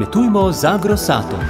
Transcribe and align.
Kmetujmo 0.00 0.52
z 0.52 0.64
agrosatom. 0.64 1.40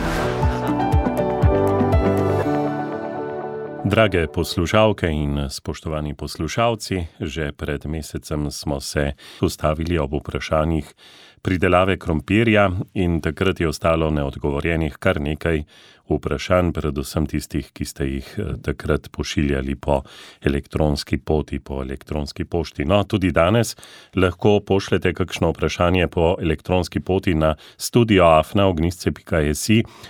Drage 3.84 4.26
poslušalke 4.26 5.06
in 5.06 5.46
spoštovani 5.46 6.18
poslušalci, 6.18 7.06
že 7.20 7.52
pred 7.54 7.86
mesecem 7.86 8.50
smo 8.50 8.80
se 8.80 9.12
ustavili 9.40 9.98
ob 9.98 10.18
vprašanjih 10.18 10.94
pridelave 11.42 11.98
krompirja 11.98 12.70
in 12.94 13.20
takrat 13.20 13.60
je 13.60 13.68
ostalo 13.68 14.10
neodgovorjenih 14.10 14.96
kar 14.98 15.20
nekaj 15.20 15.64
vprašanj, 16.10 16.72
predvsem 16.74 17.26
tistih, 17.30 17.70
ki 17.74 17.86
ste 17.86 18.06
jih 18.08 18.28
eh, 18.38 18.52
takrat 18.64 19.08
pošiljali 19.14 19.76
po 19.76 20.00
elektronski 20.42 21.18
poti, 21.18 21.60
po 21.60 21.80
elektronski 21.82 22.44
pošti. 22.44 22.84
No, 22.84 23.02
tudi 23.04 23.32
danes 23.32 23.76
lahko 24.16 24.58
pošljete 24.66 25.14
kakšno 25.14 25.52
vprašanje 25.54 26.08
po 26.08 26.34
elektronski 26.42 27.00
poti 27.00 27.34
na 27.34 27.54
studio 27.76 28.24
afnaognisce.js, 28.40 29.66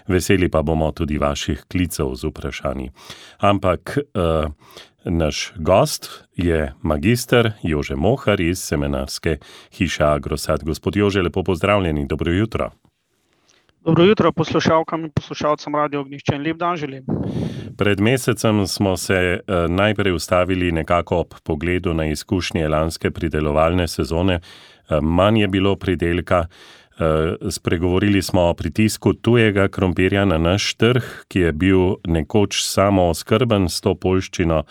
veseli 0.09 0.49
pa 0.49 0.63
bomo 0.63 0.93
tudi 0.93 1.19
vaših 1.19 1.65
klicev 1.69 2.15
z 2.15 2.31
vprašanji. 2.31 2.91
Ampak 3.39 3.99
uh, 3.99 4.53
naš 5.05 5.53
gost 5.57 6.29
je 6.37 6.73
magister 6.83 7.53
Jože 7.63 7.97
Mohar 7.97 8.41
iz 8.41 8.59
seminarske 8.59 9.39
hiše 9.73 10.05
Agrosad. 10.05 10.65
Gospod 10.65 10.97
Jože, 10.97 11.23
lepo 11.23 11.43
pozdravljeni, 11.43 12.07
dobro 12.07 12.33
jutro. 12.33 12.71
Dobro 13.85 14.05
jutro, 14.05 14.33
poslušalkam 14.33 15.05
in 15.05 15.11
poslušalcem 15.11 15.75
Radio 15.75 16.01
Ognišče 16.01 16.35
in 16.35 16.43
lep 16.43 16.57
dan 16.57 16.77
želim. 16.77 17.05
Pred 17.79 18.01
mesecem 18.01 18.67
smo 18.67 18.97
se 18.97 19.15
eh, 19.15 19.69
najprej 19.69 20.13
ustavili 20.13 20.73
nekako 20.73 21.17
ob 21.17 21.35
pogledu 21.45 21.95
na 21.95 22.07
izkušnje 22.07 22.69
lanske 22.69 23.11
pridelovalne 23.11 23.89
sezone. 23.89 24.35
Eh, 24.35 24.99
manj 25.03 25.41
je 25.41 25.49
bilo 25.49 25.77
pridelka. 25.77 26.47
Eh, 27.01 27.51
spregovorili 27.51 28.23
smo 28.23 28.43
o 28.51 28.55
pritisku 28.55 29.13
tujega 29.13 29.69
krompirja 29.69 30.25
na 30.25 30.39
naš 30.39 30.75
trg, 30.75 31.03
ki 31.29 31.47
je 31.47 31.53
bil 31.53 31.95
nekoč 32.07 32.63
samo 32.63 33.09
oskrben 33.11 33.69
s 33.69 33.81
to 33.81 33.95
polščino. 33.95 34.65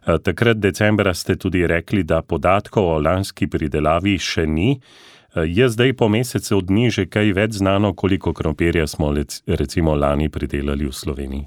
Takrat 0.00 0.56
decembra 0.56 1.12
ste 1.14 1.36
tudi 1.36 1.66
rekli, 1.66 2.02
da 2.02 2.22
podatkov 2.22 2.86
o 2.88 2.98
lanski 2.98 3.46
pridelavi 3.46 4.16
še 4.18 4.46
ni. 4.46 4.78
Eh, 5.34 5.44
je 5.46 5.68
zdaj 5.68 5.92
po 5.92 6.08
mesecu 6.08 6.60
dni 6.60 6.90
že 6.90 7.06
kaj 7.06 7.32
več 7.32 7.52
znano, 7.62 7.94
koliko 7.94 8.32
krompirja 8.32 8.86
smo 8.86 9.14
recimo 9.46 9.94
lani 9.94 10.28
pridelali 10.28 10.86
v 10.86 10.92
Sloveniji? 10.92 11.46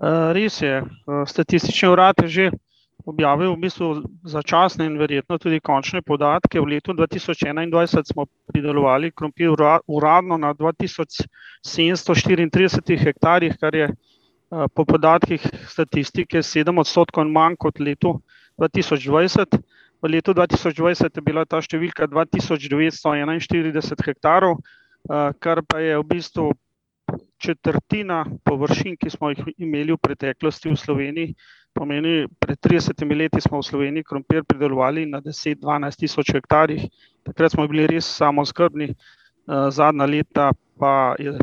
Eh, 0.00 0.32
res 0.32 0.60
je. 0.60 0.82
Eh, 0.84 1.24
statistični 1.26 1.88
urad 1.88 2.14
je 2.22 2.28
že 2.28 2.50
objavil 3.06 3.54
v 3.54 3.62
bistvu 3.62 4.02
začasne 4.26 4.82
in 4.86 4.98
verjetno 4.98 5.38
tudi 5.38 5.60
končne 5.62 6.02
podatke. 6.02 6.60
V 6.60 6.66
letu 6.66 6.92
2021 6.92 8.02
smo 8.02 8.26
pridelovali 8.50 9.12
krompir 9.14 9.50
uradno 9.86 10.36
na 10.36 10.54
2734 10.54 12.98
hektarjih, 12.98 13.56
kar 13.60 13.74
je 13.74 13.88
po 14.50 14.84
podatkih 14.84 15.46
statistike 15.70 16.42
7 16.42 16.80
odstotkov 16.80 17.24
manj 17.30 17.54
kot 17.58 17.80
letu 17.80 18.22
2020. 18.58 19.58
V 20.02 20.08
letu 20.10 20.34
2020 20.34 21.16
je 21.16 21.22
bila 21.22 21.44
ta 21.44 21.60
številka 21.62 22.06
2941 22.06 24.02
hektarov, 24.06 24.58
eh, 24.58 24.62
kar 25.40 25.62
pa 25.62 25.78
je 25.80 25.98
v 25.98 26.04
bistvu 26.04 26.52
četrtina 27.38 28.24
površin, 28.44 28.96
ki 28.96 29.10
smo 29.10 29.30
jih 29.30 29.44
imeli 29.58 29.92
v 29.92 29.98
preteklosti 29.98 30.70
v 30.70 30.76
Sloveniji. 30.76 31.34
Pomeni, 31.76 32.24
pred 32.40 32.56
30 32.56 33.04
leti 33.18 33.40
smo 33.40 33.60
v 33.60 33.66
Sloveniji 33.66 34.04
krompir 34.08 34.44
pridelovali 34.48 35.04
na 35.06 35.20
10-12 35.20 36.00
tisoč 36.00 36.32
hektarjih, 36.32 36.86
takrat 37.26 37.52
smo 37.52 37.66
bili 37.68 37.84
res 37.90 38.08
samozkrbni, 38.16 38.88
eh, 38.88 39.68
zadnja 39.70 40.08
leta 40.08 40.52
pa 40.80 41.14
je 41.20 41.36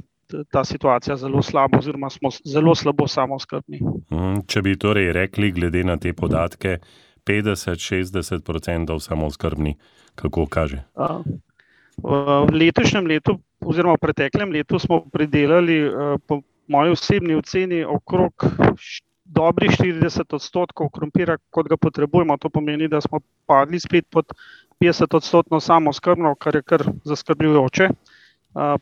ta 0.52 0.64
situacija 0.66 1.18
zelo 1.18 1.42
slaba, 1.42 1.78
oziroma 1.78 2.10
smo 2.10 2.30
zelo 2.46 2.76
slabo 2.76 3.08
samozkrbni. 3.08 3.80
Mhm, 4.12 4.40
če 4.48 4.62
bi 4.62 4.78
torej 4.80 5.12
rekli, 5.14 5.52
glede 5.52 5.84
na 5.84 5.98
te 5.98 6.14
podatke, 6.14 6.80
50-60% 7.26 9.00
samo 9.00 9.30
skrbni, 9.32 9.76
kako 10.16 10.46
kaže. 10.46 10.84
V 11.98 12.58
letošnjem 12.58 13.08
letu, 13.08 13.38
oziroma 13.62 13.96
v 13.96 14.02
preteklem 14.02 14.52
letu, 14.52 14.80
smo 14.80 15.04
pridelali, 15.14 15.78
po 16.28 16.42
moji 16.68 16.92
osebni 16.92 17.36
oceni, 17.36 17.84
okrog 17.84 18.34
dobrih 19.26 19.72
40 19.72 20.36
odstotkov 20.36 20.90
krompira, 20.90 21.38
kot 21.50 21.68
ga 21.68 21.78
potrebujemo. 21.78 22.38
To 22.38 22.50
pomeni, 22.50 22.88
da 22.88 23.02
smo 23.02 23.20
padli 23.48 23.80
spet 23.80 24.06
pod 24.12 24.34
50 24.82 25.16
odstotkov 25.16 25.60
samo 25.60 25.94
skrbno, 25.94 26.36
kar 26.36 26.56
je 26.56 26.62
kar 26.62 26.84
zaskrbljujoče. 27.04 27.90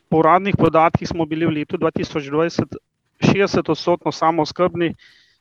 Po 0.09 0.17
uradnih 0.17 0.55
podatkih 0.57 1.07
smo 1.07 1.25
bili 1.25 1.45
v 1.45 1.61
letu 1.61 1.77
2020 1.77 2.75
60 3.21 3.69
odstotkov 3.71 4.11
samo 4.11 4.45
skrbni 4.45 4.95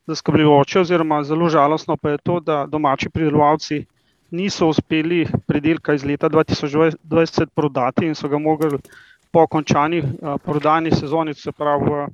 zaskrbljujoče, 0.07 0.81
oziroma 0.81 1.23
zelo 1.25 1.49
žalostno 1.49 1.97
pa 1.97 2.11
je 2.11 2.19
to, 2.19 2.41
da 2.41 2.67
domači 2.67 3.09
pridelovalci 3.11 3.85
niso 4.31 4.69
uspeli 4.69 5.27
pridelka 5.47 5.95
iz 5.95 6.05
leta 6.05 6.29
2020 6.29 7.47
prodati 7.55 8.07
in 8.07 8.15
so 8.15 8.29
ga 8.29 8.39
mogli 8.39 8.79
po 9.31 9.47
končani 9.47 10.03
prodajni 10.45 10.91
sezoni, 10.91 11.35
se 11.35 11.53
pravi 11.53 11.85
v, 11.85 12.07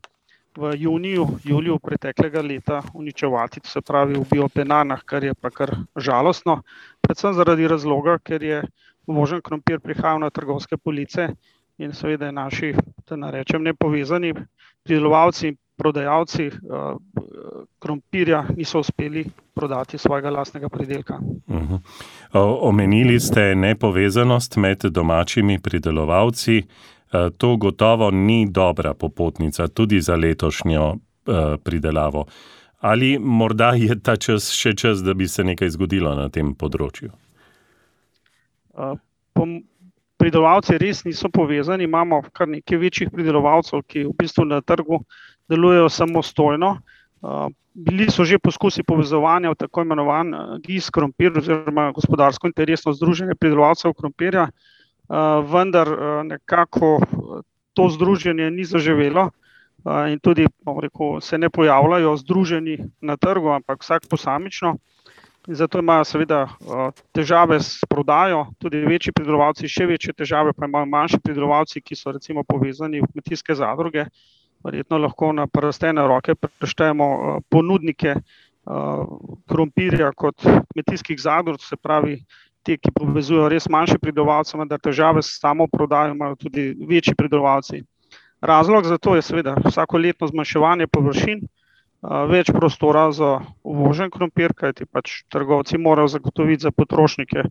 v 0.56 0.72
juniju, 0.76 1.26
juliju 1.44 1.78
preteklega 1.78 2.42
leta, 2.42 2.82
uničevati, 2.94 3.60
se 3.64 3.80
pravi 3.80 4.14
v 4.14 4.24
biopenarnah, 4.30 5.02
kar 5.04 5.24
je 5.24 5.34
pa 5.34 5.50
kar 5.50 5.74
žalostno. 5.96 6.62
Predvsem 7.00 7.34
zaradi 7.34 7.68
razloga, 7.68 8.18
ker 8.18 8.42
je 8.42 8.62
možen 9.06 9.40
krompir 9.40 9.80
prihajal 9.80 10.20
na 10.20 10.30
trgovske 10.30 10.76
police 10.76 11.28
in 11.78 11.92
seveda 11.92 12.30
naši, 12.30 12.74
da 13.08 13.16
ne 13.16 13.30
rečem, 13.30 13.62
nepovezani 13.62 14.34
pridelovalci 14.82 15.48
in 15.48 15.56
prodajalci 15.76 16.46
uh, 16.46 16.96
krompirja 17.78 18.44
niso 18.56 18.80
uspeli 18.80 19.24
prodati 19.54 19.98
svojega 19.98 20.30
lastnega 20.30 20.68
pridelka. 20.68 21.18
Uh 21.46 21.56
mhm. 21.56 21.74
-huh. 21.74 22.58
Omenili 22.60 23.20
ste 23.20 23.54
nepovezanost 23.54 24.56
med 24.56 24.78
domačimi 24.84 25.58
pridelovalci. 25.58 26.62
Uh, 27.16 27.32
to 27.38 27.56
gotovo 27.56 28.10
ni 28.10 28.46
dobra 28.50 28.94
popotnica 28.94 29.68
tudi 29.68 30.00
za 30.00 30.16
letošnjo 30.16 30.90
uh, 30.90 30.98
pridelavo. 31.64 32.26
Ali 32.80 33.18
morda 33.18 33.72
je 33.74 33.96
ta 34.02 34.16
čas 34.16 34.50
še 34.52 34.74
čas, 34.74 35.02
da 35.02 35.14
bi 35.14 35.28
se 35.28 35.44
nekaj 35.44 35.70
zgodilo 35.70 36.14
na 36.14 36.28
tem 36.28 36.54
področju? 36.54 37.10
Uh, 38.76 38.96
pridelovalci 40.16 40.78
res 40.78 41.04
niso 41.04 41.28
povezani. 41.32 41.84
Imamo 41.84 42.22
kar 42.32 42.48
nekaj 42.48 42.78
večjih 42.78 43.12
pridelovalcev, 43.12 43.84
ki 43.88 44.06
v 44.08 44.14
bistvu 44.18 44.46
na 44.48 44.60
trgu 44.60 45.00
delujejo 45.50 45.88
samostojno. 45.92 46.76
Bili 47.76 48.08
so 48.10 48.24
že 48.24 48.38
poskusi 48.40 48.82
povezovanja 48.86 49.52
v 49.52 49.58
tako 49.60 49.84
imenovan 49.84 50.32
GIS 50.64 50.88
krompir 50.90 51.36
oziroma 51.36 51.90
gospodarsko 51.92 52.48
interesno 52.48 52.92
združenje 52.96 53.36
pridelovalcev 53.36 53.92
krompirja, 53.94 54.48
vendar 55.52 55.88
nekako 56.24 57.00
to 57.76 57.88
združenje 57.88 58.50
ni 58.50 58.64
zaživelo 58.64 59.30
in 60.10 60.18
tudi 60.18 60.46
rekel, 60.82 61.20
se 61.20 61.38
ne 61.38 61.50
pojavljajo 61.50 62.16
združeni 62.16 62.78
na 63.00 63.16
trgu, 63.16 63.52
ampak 63.54 63.82
vsak 63.82 64.08
posamično. 64.10 64.76
In 65.46 65.54
zato 65.54 65.78
imajo 65.78 66.04
seveda 66.04 66.40
težave 67.14 67.60
s 67.60 67.86
prodajo, 67.86 68.48
tudi 68.58 68.80
večji 68.82 69.12
pridelovalci, 69.14 69.70
še 69.70 69.86
večje 69.86 70.12
težave 70.12 70.50
pa 70.52 70.66
imajo 70.66 70.90
manjši 70.90 71.20
pridelovalci, 71.22 71.84
ki 71.86 71.94
so 71.94 72.10
recimo 72.10 72.42
povezani 72.42 72.98
v 73.00 73.06
kmetijske 73.12 73.54
zadruge 73.54 74.08
verjetno 74.66 74.98
lahko 74.98 75.32
na 75.32 75.46
prstene 75.46 76.06
roke 76.06 76.34
preštejemo 76.34 77.04
eh, 77.04 77.40
ponudnike 77.48 78.08
eh, 78.08 78.20
krompirja 79.48 80.12
kot 80.16 80.42
kmetijskih 80.72 81.20
zadrug, 81.20 81.62
se 81.62 81.76
pravi, 81.76 82.18
te, 82.66 82.76
ki 82.82 82.90
povezujejo 82.94 83.50
res 83.52 83.68
manjše 83.70 84.00
pridelovalce, 84.02 84.56
vendar 84.58 84.80
težave 84.82 85.22
s 85.22 85.38
samo 85.40 85.68
prodajo 85.70 86.14
imajo 86.14 86.38
tudi 86.40 86.72
večji 86.88 87.14
pridelovalci. 87.14 87.82
Razlog 88.40 88.84
za 88.84 88.98
to 88.98 89.14
je 89.16 89.22
seveda 89.22 89.54
vsako 89.64 89.98
letno 90.02 90.28
zmanjševanje 90.28 90.86
površin, 90.92 91.46
več 92.30 92.50
prostora 92.52 93.08
za 93.12 93.40
uvožen 93.64 94.10
krompir, 94.10 94.52
kajti 94.54 94.86
pač 94.86 95.22
trgovci 95.32 95.78
morajo 95.78 96.12
zagotoviti 96.18 96.66
za 96.66 96.70
potrošnike, 96.70 97.46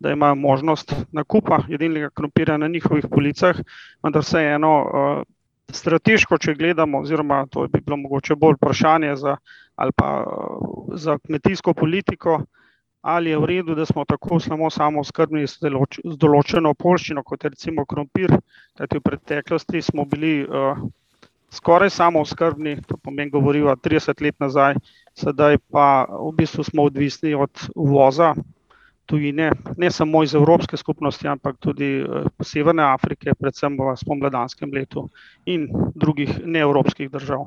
da 0.00 0.14
imajo 0.14 0.38
možnost 0.40 0.94
nakupa 1.12 1.64
jedilnega 1.68 2.08
krompirja 2.14 2.56
na 2.56 2.68
njihovih 2.68 3.10
policah, 3.10 3.58
vendar 4.04 4.24
vseeno 4.24 4.72
strateško, 5.74 6.38
če 6.38 6.54
gledamo, 6.54 7.02
oziroma 7.04 7.44
to 7.50 7.66
bi 7.68 7.82
bilo 7.84 7.98
mogoče 8.00 8.36
bolj 8.36 8.56
vprašanje 8.56 9.16
za, 9.16 9.36
pa, 9.96 10.08
za 10.94 11.18
kmetijsko 11.18 11.74
politiko, 11.74 12.40
ali 13.00 13.30
je 13.30 13.38
v 13.38 13.44
redu, 13.44 13.74
da 13.74 13.86
smo 13.86 14.04
tako 14.04 14.40
samo 14.40 14.70
samo 14.70 15.04
skrbni 15.04 15.46
z, 15.46 15.58
deloč, 15.64 16.00
z 16.04 16.16
določeno 16.20 16.74
polščino, 16.74 17.22
kot 17.24 17.44
je 17.44 17.50
recimo 17.54 17.84
krompir, 17.88 18.34
kajti 18.76 18.98
v 18.98 19.04
preteklosti 19.04 19.82
smo 19.82 20.04
bili 20.04 20.42
uh, 20.44 20.80
skoraj 21.50 21.90
samo 21.90 22.24
skrbni, 22.24 22.76
to 22.86 22.96
pomeni, 22.96 23.30
govorijo 23.30 23.72
30 23.76 24.22
let 24.22 24.36
nazaj, 24.40 24.76
sedaj 25.16 25.58
pa 25.72 26.06
v 26.10 26.32
bistvu 26.36 26.64
smo 26.64 26.88
odvisni 26.90 27.34
od 27.34 27.68
uvoza. 27.74 28.34
Tujine, 29.10 29.50
ne 29.76 29.90
samo 29.90 30.22
iz 30.22 30.34
Evropske 30.38 30.76
skupnosti, 30.76 31.28
ampak 31.28 31.58
tudi 31.58 31.88
Severne 32.46 32.84
Afrike, 32.86 33.34
predvsem 33.38 33.74
v 33.78 33.94
spomladanskem 33.98 34.70
letu 34.74 35.08
in 35.50 35.66
drugih 35.98 36.38
neevropskih 36.44 37.10
držav. 37.10 37.44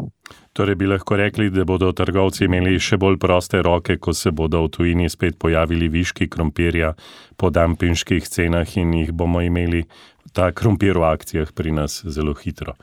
Torej 0.53 0.75
bi 0.75 0.89
lahko 0.91 1.17
rekli, 1.17 1.49
da 1.53 1.65
bodo 1.65 1.91
trgovci 1.95 2.45
imeli 2.45 2.75
še 2.79 2.99
bolj 2.99 3.17
proste 3.21 3.61
roke, 3.63 3.97
ko 3.97 4.13
se 4.13 4.31
bodo 4.31 4.65
v 4.65 4.73
tujini 4.75 5.09
spet 5.09 5.39
pojavili 5.39 5.87
viški 5.93 6.27
krompirja 6.29 6.93
po 7.37 7.49
dampinških 7.49 8.27
cenah 8.27 8.77
in 8.77 8.93
jih 8.99 9.15
bomo 9.15 9.41
imeli 9.41 9.85
ta 10.33 10.51
krompir 10.51 10.97
v 10.99 11.09
akcijah 11.13 11.53
pri 11.55 11.71
nas 11.71 12.01
zelo 12.05 12.33
hitro. 12.33 12.75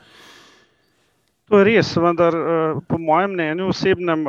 To 1.51 1.59
je 1.59 1.65
res, 1.67 1.89
vendar 1.99 2.31
po 2.87 2.95
mojem 2.95 3.33
mnenju 3.35 3.65
osebnem 3.73 4.21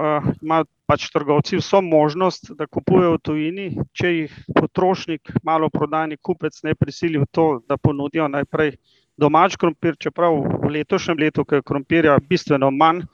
ima 0.42 0.56
pač 0.90 1.04
trgovci 1.14 1.60
vso 1.60 1.78
možnost, 1.78 2.48
da 2.58 2.66
kupujejo 2.66 3.12
v 3.12 3.20
tujini, 3.22 3.66
če 3.94 4.08
jih 4.10 4.32
potrošnik, 4.56 5.30
maloprodajni 5.46 6.19
kupec 6.19 6.56
ne 6.66 6.74
prisili 6.74 7.20
v 7.22 7.28
to, 7.30 7.44
da 7.70 7.78
ponudijo 7.78 8.26
najprej 8.26 8.72
domač 9.14 9.54
krompir, 9.54 9.94
čeprav 10.02 10.34
v 10.64 10.72
letošnjem 10.74 11.22
letu, 11.22 11.44
ko 11.46 11.60
je 11.60 11.66
krompirja 11.70 12.16
bistveno 12.26 12.72
manj, 12.74 13.04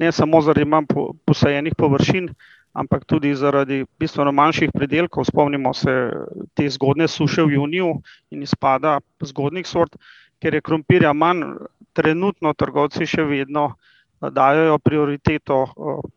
ne 0.00 0.08
samo 0.08 0.40
zaradi 0.40 0.64
manj 0.64 0.88
posajenih 1.28 1.76
površin, 1.76 2.30
ampak 2.72 3.04
tudi 3.04 3.34
zaradi 3.36 3.82
bistveno 4.00 4.32
manjših 4.32 4.72
pridelkov, 4.72 5.28
spomnimo 5.28 5.74
se 5.76 5.98
te 6.56 6.64
zgodnje 6.72 7.10
suše 7.12 7.44
v 7.44 7.60
juniju 7.60 7.92
in 8.32 8.48
izpada 8.48 9.02
zgodnjih 9.20 9.68
sort, 9.68 10.00
ker 10.40 10.56
je 10.56 10.64
krompirja 10.64 11.12
manj, 11.12 11.44
trenutno 12.00 12.52
trgovci 12.56 13.06
še 13.06 13.24
vedno 13.28 13.74
dajejo 14.20 14.78
prioriteto 14.78 15.66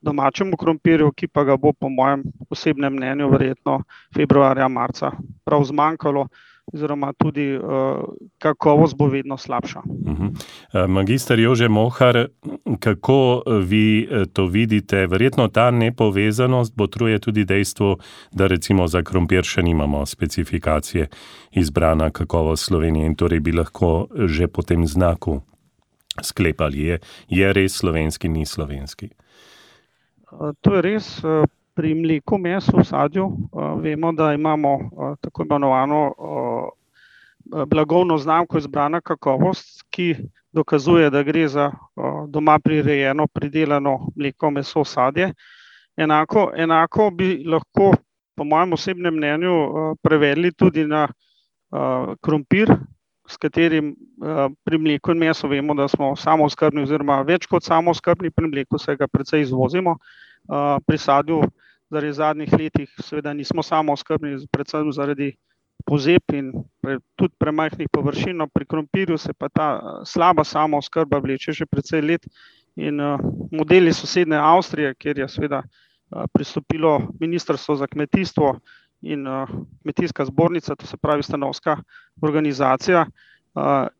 domačemu 0.01 0.57
krompirju, 0.59 1.11
ki 1.15 1.27
pa 1.27 1.43
ga 1.47 1.57
bo 1.57 1.71
po 1.73 1.89
mojem 1.89 2.23
osebnem 2.51 2.95
mnenju 2.95 3.29
verjetno 3.31 3.83
februarja, 4.15 4.67
marca 4.67 5.11
prav 5.43 5.63
zmanjkalo 5.63 6.27
oziroma 6.73 7.11
tudi 7.19 7.59
kakovost 8.39 8.95
bo 8.97 9.09
vedno 9.11 9.37
slabša. 9.37 9.81
Magister 10.87 11.39
Jože 11.39 11.67
Mohar, 11.67 12.27
kako 12.79 13.43
vi 13.67 14.07
to 14.33 14.45
vidite? 14.47 15.07
Verjetno 15.07 15.47
ta 15.47 15.71
nepovezanost 15.71 16.75
botruje 16.75 17.19
tudi 17.19 17.45
dejstvu, 17.45 17.97
da 18.31 18.47
recimo 18.47 18.87
za 18.87 19.03
krompir 19.03 19.43
še 19.43 19.63
nimamo 19.63 20.05
specifikacije 20.05 21.07
izbrana 21.51 22.09
kakovost 22.09 22.71
Slovenije 22.71 23.11
in 23.11 23.15
torej 23.15 23.39
bi 23.39 23.51
lahko 23.51 24.07
že 24.27 24.47
po 24.47 24.63
tem 24.63 24.87
znaku 24.87 25.41
sklepali, 26.21 26.79
je, 26.79 26.99
je 27.29 27.53
res 27.53 27.77
slovenski, 27.77 28.29
ni 28.29 28.45
slovenski. 28.45 29.09
To 30.61 30.75
je 30.75 30.81
res, 30.81 31.09
pri 31.73 31.93
mleku, 31.97 32.37
mesu, 32.37 32.83
sadju, 32.85 33.27
vemo, 33.81 34.11
da 34.13 34.33
imamo 34.33 34.77
tako 35.21 35.43
imenovano 35.43 36.01
blagovno 37.67 38.17
znamko 38.17 38.57
izbrana 38.57 39.01
kakovost, 39.01 39.83
ki 39.89 40.15
dokazuje, 40.53 41.09
da 41.09 41.23
gre 41.23 41.47
za 41.47 41.71
doma 42.27 42.59
prirejeno, 42.59 43.27
pridelano 43.27 43.97
mleko, 44.15 44.51
meso, 44.51 44.83
sadje. 44.83 45.33
Enako, 45.97 46.51
enako 46.55 47.09
bi 47.11 47.43
lahko 47.45 47.93
po 48.35 48.43
mojem 48.43 48.73
osebnem 48.73 49.15
mnenju 49.15 49.53
prevedli 50.01 50.51
tudi 50.51 50.85
na 50.87 51.07
krompir, 52.21 52.69
s 53.27 53.37
katerim 53.37 53.93
pri 54.63 54.77
mleku 54.77 55.11
in 55.11 55.19
mesu 55.19 55.47
vemo, 55.47 55.73
da 55.73 55.87
smo 55.87 56.15
samooskrbni 56.15 56.83
oziroma 56.83 57.21
več 57.27 57.47
kot 57.47 57.63
samooskrbni, 57.63 58.31
pri 58.31 58.49
mleku 58.51 58.79
se 58.79 58.95
ga 58.99 59.07
precej 59.07 59.45
izvozimo. 59.47 59.97
Pri 60.87 60.97
sadju 60.97 61.41
zaradi 61.93 62.13
zadnjih 62.13 62.53
letih 62.59 62.95
seveda 62.99 63.33
nismo 63.33 63.63
samooskrbni, 63.63 64.35
predvsem 64.51 64.91
zaradi 64.91 65.31
pozeb 65.85 66.35
in 66.35 66.51
tudi 67.15 67.35
premajhnih 67.39 67.89
površin, 67.91 68.37
no, 68.37 68.47
pri 68.47 68.65
krompirju 68.65 69.17
se 69.17 69.33
pa 69.33 69.49
ta 69.49 69.67
slaba 70.05 70.43
samooskrba 70.43 71.19
vleče 71.19 71.51
že 71.51 71.65
precej 71.65 72.01
let 72.01 72.27
in 72.75 72.99
modeli 73.51 73.93
sosednje 73.93 74.37
Avstrije, 74.37 74.93
kjer 74.95 75.19
je 75.19 75.27
seveda 75.29 75.63
pristopilo 76.33 76.99
Ministrstvo 77.19 77.75
za 77.75 77.87
kmetijstvo 77.87 78.59
in 79.03 79.27
Kmetijska 79.81 80.25
zbornica, 80.25 80.75
to 80.75 80.87
se 80.87 80.97
pravi 80.97 81.23
stanovska 81.23 81.77
organizacija, 82.21 83.05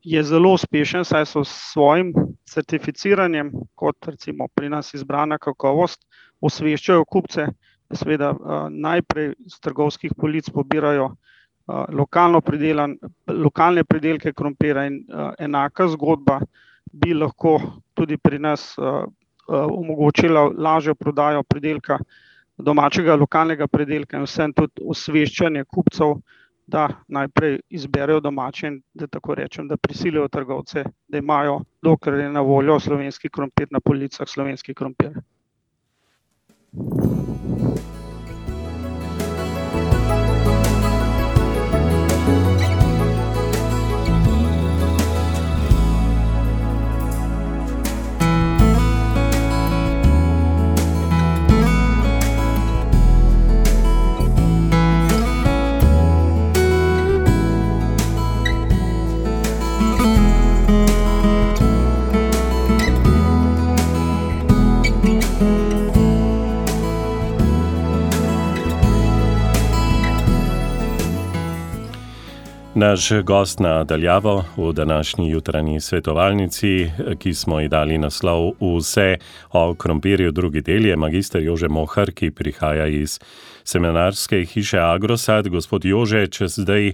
je 0.02 0.22
zelo 0.22 0.52
uspešen, 0.52 1.04
saj 1.04 1.26
so 1.26 1.44
s 1.44 1.52
svojim 1.72 2.12
certificiranjem, 2.44 3.52
kot 3.74 4.06
recimo 4.06 4.48
pri 4.54 4.68
nas 4.68 4.94
izbrana 4.94 5.38
kakovost, 5.38 6.06
osveščajo 6.40 7.04
kupce, 7.04 7.46
seveda 7.94 8.32
najprej 8.70 9.34
s 9.46 9.60
trgovskih 9.60 10.16
polic 10.18 10.50
pobirajo 10.50 11.12
lokalno 11.92 12.40
pridelan, 12.40 12.96
lokalne 13.28 13.84
pridelke 13.84 14.32
krompirja 14.32 14.86
in 14.90 14.98
enaka 15.38 15.86
zgodba 15.88 16.40
bi 16.92 17.14
lahko 17.14 17.58
tudi 17.94 18.16
pri 18.16 18.38
nas 18.38 18.74
omogočila 19.48 20.48
lažjo 20.56 20.94
prodajo 20.94 21.42
pridelka, 21.42 21.98
domačega, 22.58 23.16
lokalnega 23.16 23.66
pridelka 23.66 24.18
in 24.18 24.26
vseeno 24.28 24.54
tudi 24.56 24.86
osveščanje 24.94 25.64
kupcev, 25.64 26.16
da 26.66 26.88
najprej 27.08 27.58
izberejo 27.76 28.20
domače 28.24 28.66
in, 28.68 28.80
da 28.94 29.06
tako 29.06 29.34
rečem, 29.34 29.68
da 29.68 29.76
prisilijo 29.76 30.28
trgovce, 30.28 30.84
da 31.08 31.18
imajo, 31.18 31.60
dokler 31.82 32.20
je 32.20 32.30
na 32.32 32.40
voljo 32.40 32.78
slovenski 32.80 33.28
krompir, 33.28 33.68
na 33.70 33.80
policah 33.80 34.28
slovenski 34.28 34.74
krompir. 34.74 35.20
Naš 72.84 73.12
gost 73.22 73.60
na 73.60 73.84
daljavo 73.84 74.44
v 74.56 74.72
današnji 74.72 75.30
jutranji 75.30 75.80
svetovalnici, 75.80 76.90
ki 77.18 77.34
smo 77.34 77.60
ji 77.60 77.68
dali 77.68 77.98
naslov 77.98 78.52
Vse 78.60 79.16
o 79.52 79.74
krompirju, 79.74 80.32
drugi 80.32 80.60
del 80.60 80.86
je 80.86 80.96
magister 80.96 81.42
Jože 81.42 81.68
Mohar, 81.68 82.12
ki 82.12 82.30
prihaja 82.30 82.86
iz 82.86 83.20
semenarske 83.64 84.44
hiše 84.44 84.78
Agrosad. 84.78 85.48
Gospod 85.48 85.84
Jože, 85.84 86.26
če 86.26 86.48
zdaj 86.48 86.92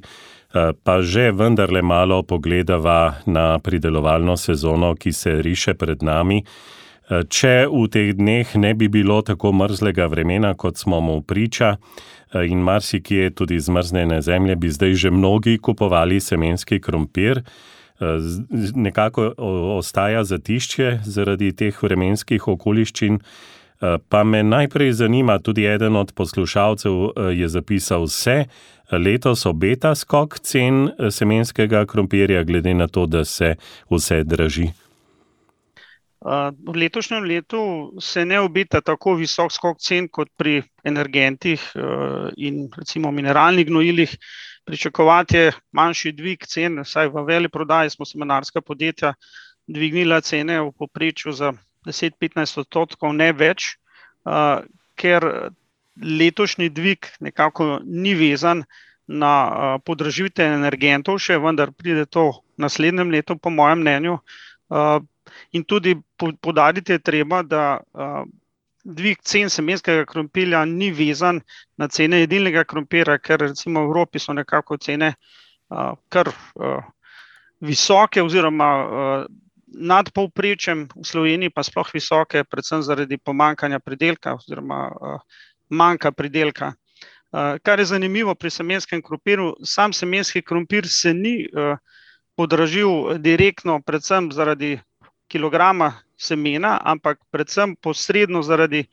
pa 0.85 1.03
že 1.03 1.33
vendarle 1.33 1.83
malo 1.83 2.23
pogledava 2.23 3.15
na 3.27 3.59
pridelovalno 3.59 4.37
sezono, 4.37 4.95
ki 4.95 5.13
se 5.13 5.43
riše 5.43 5.75
pred 5.75 6.03
nami. 6.03 6.45
Če 7.11 7.67
v 7.67 7.89
teh 7.91 8.15
dneh 8.15 8.55
ne 8.55 8.75
bi 8.75 8.89
bilo 8.89 9.23
tako 9.23 9.51
mrzlega 9.53 10.07
vremena, 10.07 10.55
kot 10.55 10.79
smo 10.79 11.01
mu 11.01 11.21
priča, 11.23 11.77
in 12.35 12.59
marsikje 12.59 13.31
tudi 13.31 13.61
zmrznjene 13.61 14.23
zemlje, 14.23 14.57
bi 14.57 14.69
zdaj 14.69 14.95
že 14.95 15.11
mnogi 15.11 15.59
kupovali 15.59 16.21
semenski 16.21 16.81
krompir. 16.81 17.43
Nekako 18.75 19.35
ostaja 19.77 20.25
zatišče 20.25 21.01
zaradi 21.05 21.53
teh 21.53 21.83
vremenskih 21.83 22.49
okoliščin. 22.49 23.19
Pa 24.09 24.25
me 24.25 24.43
najprej 24.43 24.93
zanima, 24.93 25.39
tudi 25.39 25.65
eden 25.65 25.97
od 25.97 26.13
poslušalcev 26.13 26.93
je 27.33 27.49
zapisal 27.49 28.05
vse, 28.05 28.45
letos 28.93 29.47
obeta 29.47 29.95
skok 29.95 30.39
cen 30.39 30.91
semenskega 31.11 31.87
krompirja, 31.87 32.45
glede 32.45 32.75
na 32.75 32.89
to, 32.89 33.07
da 33.07 33.25
se 33.25 33.55
vse 33.91 34.25
draži. 34.25 34.71
V 36.21 36.77
letošnjem 36.77 37.25
letu 37.25 37.61
se 38.01 38.25
ne 38.29 38.41
obeta 38.41 38.81
tako 38.85 39.15
visok 39.17 39.53
skok 39.53 39.79
cen 39.81 40.09
kot 40.13 40.29
pri 40.37 40.61
energentih 40.85 41.63
in 42.37 42.69
recimo 42.77 43.11
mineralnih 43.11 43.67
gnojilih. 43.67 44.17
Pričakovati 44.69 45.37
je 45.37 45.53
manjši 45.73 46.13
dvig 46.13 46.45
cen, 46.47 46.77
vsaj 46.85 47.09
v 47.09 47.25
veleprodaji 47.25 47.91
smo 47.91 48.05
semenarska 48.05 48.61
podjetja 48.61 49.15
dvignila 49.67 50.21
cene 50.21 50.61
v 50.61 50.73
povprečju 50.77 51.33
za 51.33 51.53
deset, 51.87 52.19
petnajst 52.21 52.59
odstotkov, 52.59 53.15
ne 53.17 53.33
več. 53.33 53.79
Ker 55.01 55.27
letošnji 55.97 56.69
dvig 56.69 57.09
nekako 57.21 57.81
ni 57.85 58.13
vezan 58.15 58.65
na 59.09 59.79
podražitve 59.89 60.45
energentov 60.53 61.19
še, 61.19 61.41
vendar 61.41 61.73
pride 61.73 62.05
to 62.07 62.29
v 62.29 62.69
naslednjem 62.69 63.11
letu, 63.11 63.39
po 63.41 63.51
mojem 63.51 63.81
mnenju. 63.81 64.19
In 65.53 65.65
tudi 65.65 65.97
poudariti 66.17 66.93
je 66.93 66.99
treba, 66.99 67.43
da 67.43 67.81
dvig 68.85 69.21
cen 69.23 69.51
semenskega 69.51 70.05
krompirja 70.09 70.65
ni 70.65 70.91
vezan 70.93 71.41
na 71.77 71.89
cene 71.89 72.23
jedilnega 72.23 72.65
krompirja, 72.65 73.19
ker 73.19 73.41
recimo 73.41 73.85
v 73.85 73.91
Evropi 73.91 74.19
so 74.19 74.33
nekako 74.33 74.79
cene 74.81 75.13
uh, 75.15 75.93
kar 76.09 76.31
uh, 76.31 76.81
visoke, 77.61 78.23
oziroma 78.23 78.71
uh, 78.81 79.25
nad 79.71 80.11
povprečjem, 80.13 80.89
v 80.97 81.07
Sloveniji 81.07 81.53
pa 81.55 81.63
sploh 81.63 81.93
visoke, 81.95 82.43
predvsem 82.45 82.83
zaradi 82.83 83.19
pomankanja 83.19 83.79
pridelka 83.85 84.35
oziroma 84.35 84.89
uh, 84.91 85.19
manjka 85.69 86.13
pridelka. 86.13 86.73
Uh, 87.31 87.61
kar 87.63 87.79
je 87.79 87.93
zanimivo 87.93 88.35
pri 88.35 88.51
semenskem 88.51 89.03
krompirju, 89.03 89.55
sam 89.63 89.93
semenski 89.93 90.43
krompir 90.43 90.89
se 90.89 91.15
ni 91.15 91.45
uh, 91.47 91.77
podražil 92.35 93.19
direktno, 93.21 93.83
predvsem 93.85 94.33
zaradi 94.33 94.79
kilograma 95.31 95.93
semena, 96.19 96.75
ampak 96.85 97.23
predvsem 97.31 97.77
posredno 97.79 98.43
zaradi 98.43 98.85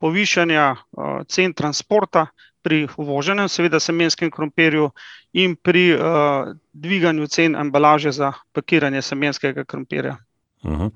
povišanja 0.00 0.64
uh, 0.72 1.20
cen 1.28 1.52
transporta 1.54 2.26
pri 2.62 2.86
uvoženem, 2.96 3.48
seveda, 3.50 3.80
semenskem 3.82 4.30
krompirju 4.30 4.90
in 5.32 5.56
pri 5.56 5.84
uh, 5.94 6.52
dviganju 6.72 7.26
cen 7.26 7.56
embalaže 7.58 8.12
za 8.12 8.32
pakiranje 8.52 9.02
semenskega 9.02 9.64
krompirja. 9.64 10.16
Uh 10.62 10.72
-huh. 10.72 10.90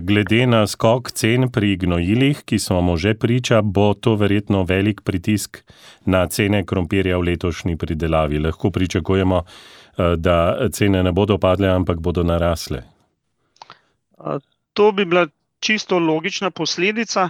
Glede 0.00 0.46
na 0.46 0.66
skok 0.66 1.10
cen 1.10 1.50
pri 1.50 1.76
gnojilih, 1.76 2.42
ki 2.44 2.58
smo 2.58 2.80
mu 2.80 2.96
že 2.96 3.14
priča, 3.14 3.62
bo 3.62 3.94
to 3.94 4.14
verjetno 4.14 4.62
velik 4.62 5.00
pritisk 5.00 5.58
na 6.06 6.26
cene 6.26 6.64
krompirja 6.66 7.18
v 7.18 7.22
letošnji 7.22 7.76
pridelavi. 7.76 8.38
Lahko 8.38 8.70
pričakujemo, 8.70 9.42
da 10.16 10.68
cene 10.72 11.02
ne 11.02 11.12
bodo 11.12 11.38
padle, 11.38 11.68
ampak 11.68 11.98
bodo 11.98 12.22
narasle. 12.22 12.93
To 14.72 14.92
bi 14.92 15.04
bila 15.04 15.26
čisto 15.60 15.98
logična 15.98 16.50
posledica. 16.50 17.28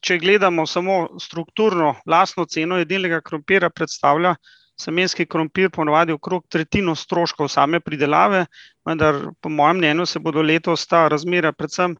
Če 0.00 0.18
gledamo 0.18 0.66
samo 0.66 0.96
strukturno, 1.20 1.94
lastno 2.06 2.44
ceno 2.44 2.78
jedilnega 2.78 3.20
krompira, 3.20 3.70
predstavlja 3.70 4.34
semenski 4.76 5.26
krompir 5.26 5.70
ponovadi 5.72 6.12
okrog 6.12 6.44
tretjino 6.52 6.94
stroškov 6.94 7.48
same 7.48 7.80
pridelave, 7.80 8.44
vendar, 8.84 9.22
po 9.40 9.48
mojem 9.48 9.80
mnenju, 9.80 10.06
se 10.06 10.20
bodo 10.20 10.42
letos 10.44 10.86
ta 10.86 11.06
razmera 11.08 11.52
predvsem 11.52 11.96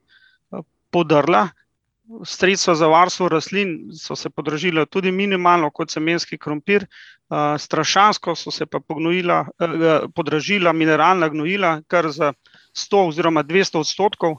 podrla. 0.93 1.49
Sredstva 2.25 2.75
za 2.79 2.87
varstvo 2.87 3.29
rastlin 3.33 3.73
so 3.99 4.15
se 4.17 4.31
podražila 4.31 4.85
tudi 4.87 5.11
minimalno 5.11 5.71
kot 5.75 5.91
semenski 5.91 6.39
krompir, 6.39 6.87
strašansko 7.59 8.37
so 8.39 8.53
se 8.55 8.67
pa 8.67 8.79
podražila 10.15 10.73
mineralna 10.73 11.29
gnojila, 11.29 11.81
kar 11.89 12.11
za 12.15 12.33
100 12.77 13.07
oziroma 13.09 13.43
200 13.43 13.81
odstotkov, 13.81 14.37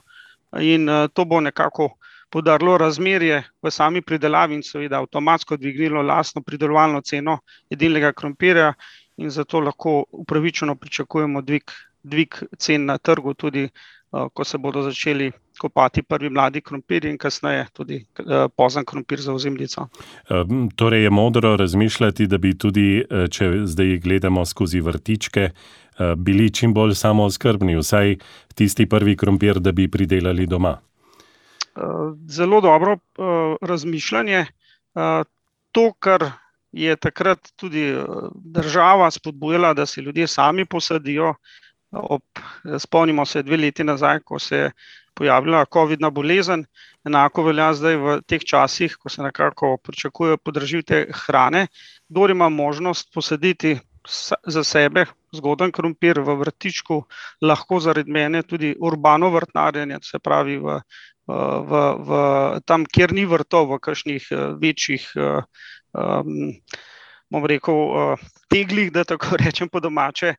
in 0.60 0.88
to 1.12 1.24
bo 1.24 1.40
nekako 1.40 1.90
podarilo 2.30 2.78
razmerje 2.78 3.42
v 3.62 3.70
sami 3.70 4.02
pridelavi 4.02 4.54
in 4.54 4.62
seveda 4.62 5.00
avtomatsko 5.00 5.56
dvignilo 5.56 6.02
lastno 6.02 6.42
pridelovalno 6.42 7.00
ceno 7.00 7.38
jedilnega 7.70 8.12
krompirja, 8.12 8.72
in 9.18 9.30
zato 9.30 9.60
lahko 9.60 10.04
upravičeno 10.12 10.76
pričakujemo 10.76 11.42
dvig, 11.42 11.70
dvig 12.02 12.36
cen 12.58 12.84
na 12.84 12.98
trgu, 12.98 13.34
tudi 13.34 13.68
ko 14.08 14.44
se 14.44 14.58
bodo 14.58 14.82
začeli 14.82 15.32
kopati 15.58 16.02
prvi 16.02 16.30
mladi 16.30 16.60
krompirji 16.60 17.10
in 17.10 17.18
kasneje 17.18 17.66
tudi 17.72 17.98
pozen 18.56 18.84
krompir 18.84 19.20
za 19.20 19.34
ozimnico. 19.34 19.88
Torej 20.76 21.02
je 21.02 21.10
modro 21.10 21.56
razmišljati, 21.56 22.26
da 22.26 22.38
bi 22.38 22.54
tudi, 22.58 23.02
če 23.30 23.50
zdaj 23.64 23.98
gledamo 23.98 24.44
skozi 24.46 24.80
vrtičke, 24.80 25.50
bili 26.16 26.50
čim 26.54 26.74
bolj 26.74 26.94
samooskrbni, 26.94 27.76
vsaj 27.76 28.16
tisti 28.54 28.86
prvi 28.86 29.16
krompir, 29.16 29.60
da 29.60 29.72
bi 29.72 29.88
pridelali 29.90 30.46
doma. 30.46 30.78
Zelo 32.28 32.60
dobro 32.60 32.98
razmišljanje. 33.62 34.46
To, 35.72 35.92
kar 35.98 36.30
je 36.72 36.96
takrat 36.96 37.52
tudi 37.56 37.94
država 38.34 39.10
spodbujala, 39.10 39.74
da 39.74 39.86
si 39.86 40.00
ljudje 40.00 40.26
sami 40.26 40.64
posadijo, 40.64 41.34
ob, 41.92 42.22
spomnimo 42.78 43.24
se 43.26 43.42
dve 43.42 43.56
leti 43.56 43.84
nazaj, 43.84 44.20
ko 44.20 44.38
se 44.38 44.56
je 44.56 44.70
pojavila 45.14 45.64
covidna 45.72 46.10
bolezen, 46.10 46.64
enako 47.04 47.42
velja 47.42 47.72
zdaj 47.74 47.96
v 47.96 48.20
teh 48.26 48.44
časih, 48.44 48.96
ko 48.96 49.08
se 49.08 49.22
nekako 49.22 49.76
pričakuje 49.82 50.36
podražitev 50.36 51.06
hrane. 51.24 51.66
Kdor 52.08 52.30
ima 52.30 52.48
možnost 52.48 53.10
posaditi 53.14 53.78
za 54.46 54.64
sebe 54.64 55.04
zgoden 55.32 55.72
krompir 55.72 56.20
v 56.20 56.36
vrtičku, 56.40 57.02
lahko 57.42 57.80
zaradi 57.80 58.10
mene 58.10 58.42
tudi 58.42 58.74
urbano 58.80 59.30
vrtnarjenje, 59.30 59.98
se 60.02 60.18
pravi 60.18 60.56
v, 60.58 60.78
v, 61.28 61.82
v 62.08 62.20
tam, 62.66 62.86
kjer 62.86 63.12
ni 63.12 63.26
vrtov, 63.28 63.74
v 63.74 63.80
kakšnih 63.84 64.30
večjih, 64.60 65.04
bom 67.28 67.46
rekel, 67.52 68.16
teglih, 68.48 68.92
da 68.92 69.04
tako 69.04 69.36
rečem 69.44 69.68
po 69.68 69.80
domače. 69.80 70.34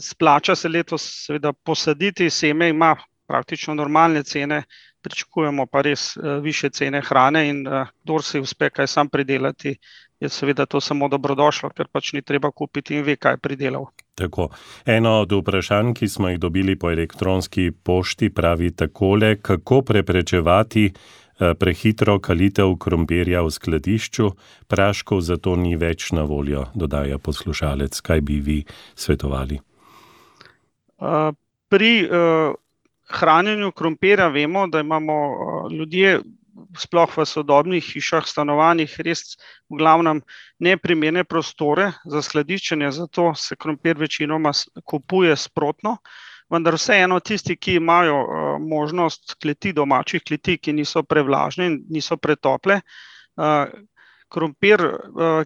Splača 0.00 0.56
se 0.56 0.68
letos 0.68 1.08
seveda 1.26 1.52
posaditi, 1.52 2.30
seme 2.30 2.68
ima 2.68 2.96
praktično 3.26 3.74
normalne 3.74 4.22
cene, 4.22 4.64
pričakujemo 5.02 5.66
pa 5.66 5.80
res 5.82 6.12
višje 6.42 6.70
cene 6.70 7.00
hrane, 7.02 7.46
in 7.48 7.64
kdor 7.64 8.22
si 8.22 8.40
uspe 8.42 8.68
kaj 8.70 8.86
sam 8.86 9.08
pridelati, 9.08 9.76
je 10.22 10.28
seveda 10.30 10.66
to 10.66 10.80
samo 10.80 11.08
dobrodošlo, 11.10 11.72
ker 11.74 11.88
pač 11.90 12.12
ni 12.14 12.22
treba 12.22 12.50
kupiti 12.50 12.94
in 12.94 13.02
ve, 13.06 13.16
kaj 13.18 13.36
je 13.36 13.42
pridelal. 13.42 13.88
Tako. 14.14 14.50
Eno 14.86 15.16
od 15.24 15.32
vprašanj, 15.32 15.94
ki 15.98 16.08
smo 16.08 16.30
jih 16.30 16.38
dobili 16.38 16.76
po 16.78 16.90
elektronski 16.92 17.70
pošti, 17.72 18.30
pravi 18.30 18.70
takole: 18.70 19.36
kako 19.42 19.82
preprečevati 19.82 20.92
prehitro 21.58 22.20
kalitev 22.22 22.76
krompirja 22.78 23.42
v 23.42 23.50
skladišču, 23.50 24.28
praškov 24.70 25.24
zato 25.26 25.56
ni 25.56 25.74
več 25.76 26.12
na 26.14 26.22
voljo, 26.22 26.68
dodaja 26.74 27.18
poslušalec. 27.18 27.98
Kaj 28.00 28.20
bi 28.20 28.38
vi 28.40 28.58
svetovali? 28.94 29.58
Pri 31.72 31.90
hranjenju 33.12 33.72
krompirja 33.72 34.28
vemo, 34.28 34.66
da 34.66 34.80
imamo 34.80 35.16
ljudje, 35.72 36.20
sploh 36.78 37.10
v 37.16 37.26
sodobnih 37.26 37.84
hišah, 37.84 38.26
stanovanjih, 38.26 38.94
res 39.04 39.36
v 39.70 39.78
glavnem 39.80 40.22
neprimerne 40.60 41.24
prostore 41.24 41.92
za 42.04 42.22
skladiščenje, 42.22 42.90
zato 42.92 43.32
se 43.36 43.56
krompir 43.56 43.98
večinoma 43.98 44.52
kupuje 44.84 45.36
sprotno. 45.36 45.98
Vendar 46.52 46.76
vseeno 46.76 47.20
tisti, 47.20 47.56
ki 47.56 47.78
imajo 47.80 48.18
možnost 48.60 49.38
kleti, 49.40 49.72
domačih 49.72 50.20
kleti, 50.20 50.58
ki 50.58 50.74
niso 50.76 51.02
prevlažne 51.02 51.66
in 51.70 51.78
niso 51.88 52.18
pretople, 52.20 52.80
krompir, 54.32 54.82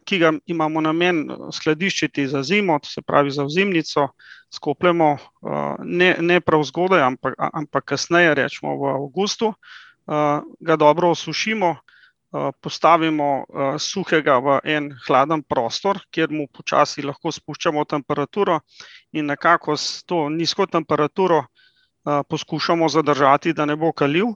ki 0.06 0.18
ga 0.18 0.32
imamo 0.46 0.82
namen 0.82 1.24
skladiščiti 1.54 2.26
za 2.30 2.42
zimo, 2.46 2.78
se 2.82 3.02
pravi 3.02 3.30
za 3.30 3.44
ozimnico, 3.46 4.08
skopljemo 4.54 5.16
ne, 5.82 6.10
ne 6.20 6.40
prav 6.40 6.62
zgodaj, 6.66 7.02
ampak, 7.02 7.34
ampak 7.38 7.84
kasneje, 7.94 8.34
recimo 8.34 8.76
v 8.78 8.92
avgustu, 8.94 9.52
ga 10.06 10.76
dobro 10.76 11.10
osušimo, 11.10 11.76
postavimo 12.60 13.46
suhega 13.78 14.38
v 14.38 14.58
en 14.64 14.90
hladen 15.06 15.42
prostor, 15.42 15.98
kjer 16.10 16.30
mu 16.30 16.46
počasi 16.52 17.02
lahko 17.02 17.32
spuščamo 17.32 17.84
temperaturo, 17.84 18.60
in 19.12 19.26
nekako 19.26 19.76
s 19.76 20.04
to 20.04 20.28
nizko 20.28 20.66
temperaturo 20.66 21.44
poskušamo 22.04 22.88
zadržati, 22.88 23.52
da 23.52 23.64
ne 23.66 23.76
bo 23.76 23.92
kalil. 23.92 24.34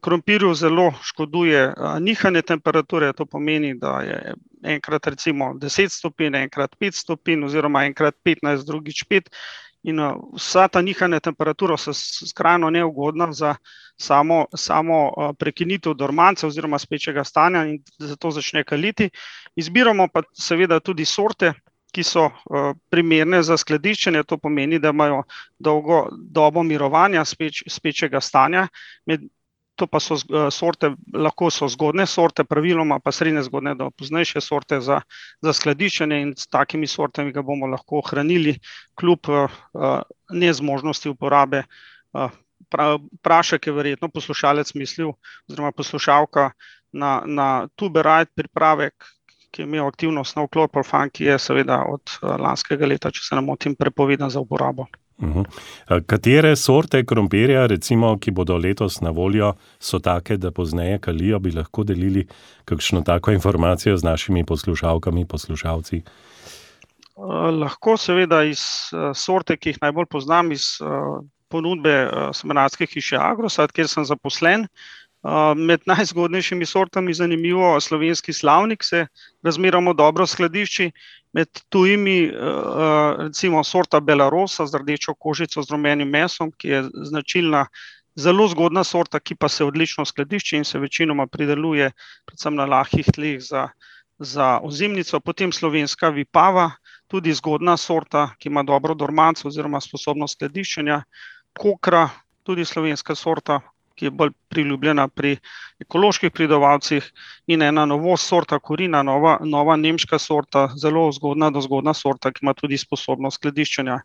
krompirju 0.00 0.54
zelo 0.54 0.92
škoduje 1.02 1.74
nihanje 2.00 2.42
temperature, 2.42 3.12
to 3.12 3.26
pomeni, 3.26 3.74
da 3.74 4.00
je 4.00 4.34
enkrat 4.62 5.06
recimo 5.06 5.54
deset 5.58 5.92
stopinj, 5.92 6.36
enkrat 6.36 6.76
pet 6.78 6.94
stopinj 6.94 7.44
oziroma 7.44 7.84
enkrat 7.84 8.14
petnajst, 8.22 8.66
drugič 8.66 9.04
pet. 9.08 9.30
In 9.82 10.00
vsa 10.36 10.68
ta 10.68 10.82
nihanja 10.84 11.20
temperature 11.24 11.76
so 11.80 11.92
skrajno 11.94 12.68
neugodna 12.70 13.32
za 13.32 13.54
samo, 13.96 14.44
samo 14.56 14.98
prekinitev 15.38 15.94
dormance 15.94 16.46
oziroma 16.46 16.78
spečega 16.78 17.24
stanja 17.24 17.64
in 17.64 17.78
zato 17.98 18.30
začne 18.30 18.64
kaliti. 18.64 19.08
Izbiramo 19.56 20.08
pa 20.12 20.22
seveda 20.36 20.80
tudi 20.80 21.04
sorte, 21.04 21.52
ki 21.92 22.04
so 22.06 22.28
primerne 22.90 23.42
za 23.42 23.56
skladiščenje, 23.58 24.22
to 24.24 24.38
pomeni, 24.38 24.78
da 24.78 24.92
imajo 24.94 25.22
dolgo 25.58 26.04
dobo 26.12 26.62
mirovanja 26.62 27.24
spečega 27.24 28.20
stanja. 28.20 28.68
To 29.80 29.86
pa 29.88 29.96
so 30.00 30.18
sorte, 30.52 30.90
lahko 31.16 31.48
so 31.48 31.64
zgodnje 31.72 32.04
sorte, 32.06 32.44
praviloma 32.44 32.98
pa 33.00 33.12
srednje 33.16 33.46
zgodnje 33.46 33.74
do 33.78 33.86
poznejše 33.90 34.42
sorte 34.44 34.80
za, 34.84 34.98
za 35.40 35.54
skladiščenje, 35.56 36.18
in 36.20 36.34
s 36.36 36.50
takimi 36.52 36.88
sortami 36.90 37.32
ga 37.32 37.40
bomo 37.42 37.70
lahko 37.70 38.02
hranili 38.04 38.58
kljub 39.00 39.30
nezmožnosti 40.32 41.08
uporabe. 41.08 41.64
prašek 43.22 43.66
je 43.66 43.72
verjetno 43.72 44.08
poslušalec 44.08 44.74
mislil 44.74 45.12
oziroma 45.48 45.72
poslušalka 45.72 46.50
na, 46.92 47.22
na 47.26 47.68
Tuberite 47.76 48.32
pripravek, 48.34 48.94
ki 49.50 49.62
je 49.62 49.66
imel 49.66 49.86
aktivno 49.86 50.24
snov 50.24 50.48
klorprofan, 50.48 51.10
ki 51.10 51.24
je 51.24 51.38
seveda 51.38 51.84
od 51.88 52.18
lanskega 52.22 52.86
leta, 52.86 53.10
če 53.10 53.22
se 53.24 53.34
ne 53.34 53.42
motim, 53.42 53.74
prepovedan 53.74 54.30
za 54.30 54.40
uporabo. 54.40 54.86
Uhum. 55.20 55.44
Katere 56.08 56.54
sorte 56.56 57.02
krompirja, 57.04 57.66
recimo, 57.68 58.14
ki 58.18 58.32
bodo 58.32 58.56
letos 58.56 59.00
na 59.04 59.12
voljo, 59.12 59.52
so 59.78 60.00
take, 60.00 60.38
da 60.40 60.50
pozneje 60.50 60.98
kalijo, 61.04 61.38
bi 61.38 61.52
lahko 61.52 61.84
delili 61.84 62.26
kakšno 62.64 63.02
tako 63.06 63.34
informacijo 63.36 63.96
z 63.96 64.06
našimi 64.06 64.44
poslušalkami, 64.48 65.26
poslušalci? 65.28 66.02
Lahko, 67.60 67.98
seveda, 68.00 68.42
iz 68.48 68.62
sorte, 69.14 69.58
ki 69.60 69.74
jih 69.74 69.82
najbolj 69.82 70.08
poznam, 70.08 70.52
iz 70.56 70.78
ponudbe 71.50 71.94
semenarske 72.32 72.86
hiše 72.88 73.18
Agrosad, 73.20 73.74
kjer 73.76 73.90
sem 73.90 74.06
zaposlen. 74.08 74.66
Med 75.56 75.80
najzgodnejšimi 75.86 76.66
sortami, 76.66 77.14
zanimivo, 77.14 77.80
slovenski 77.80 78.32
slavnik 78.32 78.84
se 78.84 79.06
razmeroma 79.42 79.92
dobro 79.92 80.26
skladišči, 80.26 80.90
med 81.32 81.48
tujimi, 81.68 82.30
recimo 83.18 83.64
sorta 83.64 84.00
Belarosa 84.00 84.66
z 84.66 84.80
rdečo 84.80 85.14
kožico 85.14 85.62
z 85.62 85.70
rumenim 85.70 86.08
mesom, 86.08 86.52
ki 86.56 86.68
je 86.68 86.82
značilna, 87.10 87.66
zelo 88.16 88.48
zgodna 88.48 88.84
sorta, 88.84 89.20
ki 89.20 89.34
pa 89.34 89.48
se 89.48 89.64
odlično 89.64 90.04
skladišči 90.04 90.56
in 90.56 90.64
se 90.64 90.78
večinoma 90.78 91.26
prideluje 91.26 91.92
predvsem 92.26 92.54
na 92.54 92.64
lahkih 92.66 93.06
tleh 93.14 93.38
za, 93.40 93.68
za 94.18 94.58
ozimnico. 94.62 95.20
Potem 95.20 95.52
slovenska 95.52 96.08
Vipava, 96.08 96.70
tudi 97.08 97.32
zgodna 97.32 97.76
sorta, 97.76 98.30
ki 98.38 98.48
ima 98.48 98.62
dobro 98.62 98.94
dormanco 98.94 99.48
oziroma 99.48 99.80
sposobnost 99.80 100.38
skladiščenja. 100.38 101.02
Kokra, 101.58 102.08
tudi 102.42 102.64
slovenska 102.64 103.14
sorta, 103.14 103.60
ki 104.00 104.06
je 104.08 104.10
bolj 104.16 104.30
priljubljena 104.48 105.04
pri 105.12 105.34
ekoloških 105.84 106.32
pridelovalcih, 106.32 107.04
in 107.52 107.62
ena 107.62 107.84
novost, 107.84 108.30
sorta 108.32 108.56
Korina, 108.58 109.02
nova, 109.04 109.34
nova 109.44 109.76
nemška 109.76 110.18
sorta, 110.18 110.70
zelo 110.80 111.04
zgodna, 111.12 111.50
dozgodna 111.52 111.92
sorta, 111.94 112.32
ki 112.32 112.46
ima 112.46 112.54
tudi 112.56 112.78
sposobnost 112.80 113.36
skladiščenja. 113.36 113.98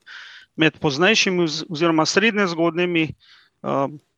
Med 0.60 0.76
poznejšimi 0.84 1.48
oziroma 1.72 2.06
srednje 2.06 2.50
zgodnjimi, 2.52 3.08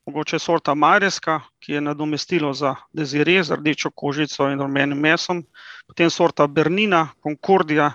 mogoče 0.08 0.40
sorta 0.40 0.74
Marjeska, 0.74 1.42
ki 1.62 1.78
je 1.78 1.84
nadomestilo 1.92 2.54
za 2.58 2.74
dezire 2.94 3.38
z 3.44 3.60
rdečo 3.60 3.94
kožico 3.94 4.50
in 4.50 4.62
rumenim 4.62 4.98
mesom. 4.98 5.44
Potem 5.88 6.10
sorta 6.10 6.48
Bernina, 6.48 7.08
Concordia, 7.24 7.92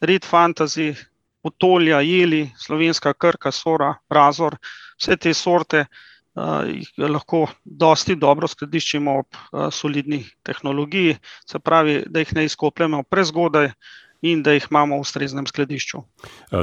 Red 0.00 0.22
fantasy, 0.22 0.92
Otolja, 1.42 2.00
Jeli, 2.00 2.46
slovenska 2.56 3.12
Krka, 3.14 3.50
Sora, 3.50 3.94
Razor, 4.10 4.56
vse 4.98 5.16
te 5.16 5.34
sorte, 5.34 5.86
jih 6.66 6.88
lahko 6.98 7.46
dosti 7.64 8.16
dobro 8.16 8.48
skladiščimo 8.50 9.18
ob 9.18 9.38
solidni 9.72 10.24
tehnologiji, 10.42 11.16
se 11.46 11.58
pravi, 11.58 12.02
da 12.06 12.24
jih 12.24 12.34
ne 12.34 12.44
izkopljemo 12.44 13.02
prezgodaj 13.02 13.70
in 14.24 14.42
da 14.42 14.52
jih 14.52 14.66
imamo 14.70 14.96
v 14.96 15.04
ustreznem 15.04 15.46
skladišču. 15.46 16.00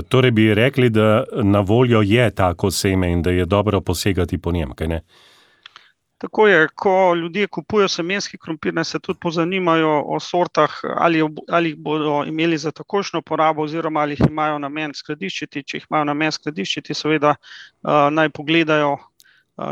Torej 0.10 0.32
bi 0.32 0.54
rekli, 0.54 0.90
da 0.90 1.24
na 1.44 1.60
voljo 1.60 2.02
je 2.02 2.30
tako 2.36 2.72
seme 2.72 3.12
in 3.12 3.22
da 3.22 3.32
je 3.32 3.46
dobro 3.46 3.82
posegati 3.82 4.38
po 4.38 4.52
njem, 4.52 4.74
kajne? 4.76 5.02
Tako 6.22 6.48
je, 6.48 6.68
ko 6.76 7.14
ljudje 7.16 7.48
kupujejo 7.48 7.88
semenski 7.90 8.38
krompir, 8.38 8.74
naj 8.74 8.86
se 8.86 9.00
tudi 9.00 9.20
pozanimajo 9.20 10.04
o 10.06 10.20
sortah, 10.20 10.76
ali 10.98 11.24
ali 11.50 11.70
jih 11.70 11.78
bodo 11.78 12.24
imeli 12.28 12.58
za 12.58 12.72
takojšnjo 12.72 13.20
uporabo 13.20 13.64
oziroma 13.64 14.00
ali 14.00 14.14
jih 14.14 14.28
imajo 14.30 14.60
namen 14.60 14.94
skladiščiti, 14.94 15.64
če 15.64 15.78
jih 15.78 15.88
imajo 15.90 16.06
namen 16.06 16.32
skladiščiti, 16.32 16.94
seveda, 16.94 17.36
naj 18.12 18.30
pogledajo, 18.30 18.98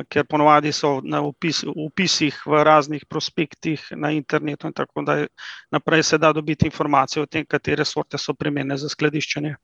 ker 0.10 0.26
ponavadi 0.30 0.72
so 0.72 1.00
na 1.04 1.22
vpisih 1.22 2.42
v 2.46 2.64
raznih 2.64 3.06
prospektih 3.10 3.88
na 3.96 4.12
internetu 4.12 4.68
in 4.68 4.74
tako 4.74 5.04
naprej 5.72 6.04
se 6.04 6.18
da 6.18 6.34
dobiti 6.34 6.66
informacije 6.66 7.24
o 7.24 7.26
tem, 7.26 7.46
katere 7.46 7.86
sorte 7.86 8.18
so 8.18 8.34
primerne 8.34 8.78
za 8.78 8.90
skladiščenje. 8.90 9.56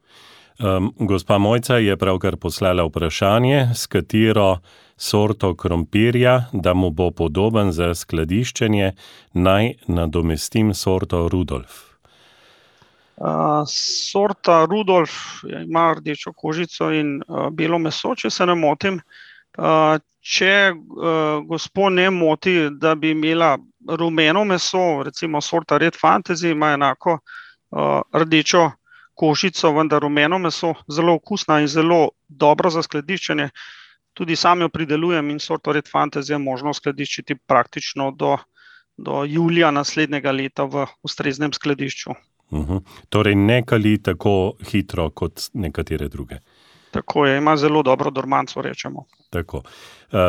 gospa 0.99 1.37
Mojca 1.37 1.77
je 1.77 1.97
pravkar 1.97 2.37
poslala 2.37 2.83
vprašanje, 2.83 3.69
s 3.75 3.87
katero 3.87 4.59
sorto 4.97 5.55
krompirja, 5.55 6.45
da 6.53 6.73
mu 6.73 6.89
bo 6.89 7.11
podoben 7.11 7.71
za 7.71 7.93
skladiščenje, 7.95 8.93
naj 9.33 9.73
nadomestim 9.87 10.73
sorto 10.73 11.27
Rudolf. 11.27 11.95
sorta 13.67 14.65
Rudolf 14.65 15.11
ima 15.43 15.93
rdečo 15.93 16.33
kožico 16.33 16.91
in, 16.91 17.21
belo 17.51 17.79
meso, 17.79 18.15
če 18.15 18.29
se 18.29 18.45
ne 18.45 18.55
motim. 18.55 18.99
Če, 20.25 20.53
gospo 21.45 21.89
ne 21.89 22.09
moti, 22.09 22.55
da 22.71 22.95
bi 22.95 23.11
imela 23.11 23.57
rumeno 23.97 24.43
meso, 24.43 25.03
recimo 25.03 25.41
sorta 25.41 25.77
Red 25.77 25.93
fantasy 26.01 26.51
ima 26.51 26.73
enako, 26.73 27.19
rdečo 28.13 28.71
kožico, 29.13 29.71
vendar 29.71 30.01
rumeno 30.01 30.39
meso, 30.39 30.73
zelo 30.91 31.13
okusna 31.13 31.61
in 31.61 31.67
zelo 31.67 32.09
dobra 32.27 32.69
za 32.69 32.81
skladiščenje. 32.83 33.49
Tudi 34.15 34.35
sam 34.35 34.61
jo 34.61 34.69
pridelujem 34.69 35.29
in 35.29 35.39
sorto 35.39 35.71
Red 35.75 35.87
fantasy 35.91 36.31
je 36.31 36.37
možno 36.39 36.73
skladiščiti 36.73 37.35
praktično 37.47 38.11
do, 38.11 38.37
do 38.97 39.23
julija 39.23 39.71
naslednjega 39.71 40.31
leta 40.31 40.63
v 40.63 40.87
ustreznem 41.03 41.53
skladišču. 41.53 42.15
Torej 43.09 43.35
ne 43.35 43.63
kali 43.65 43.97
tako 44.03 44.53
hitro 44.71 45.09
kot 45.09 45.49
nekatere 45.53 46.07
druge. 46.07 46.39
Tako 46.91 47.25
je, 47.25 47.37
ima 47.37 47.57
zelo 47.57 47.83
dobro 47.83 48.11
dormanco, 48.11 48.61
rečemo. 48.61 49.05
Tako. 49.35 49.63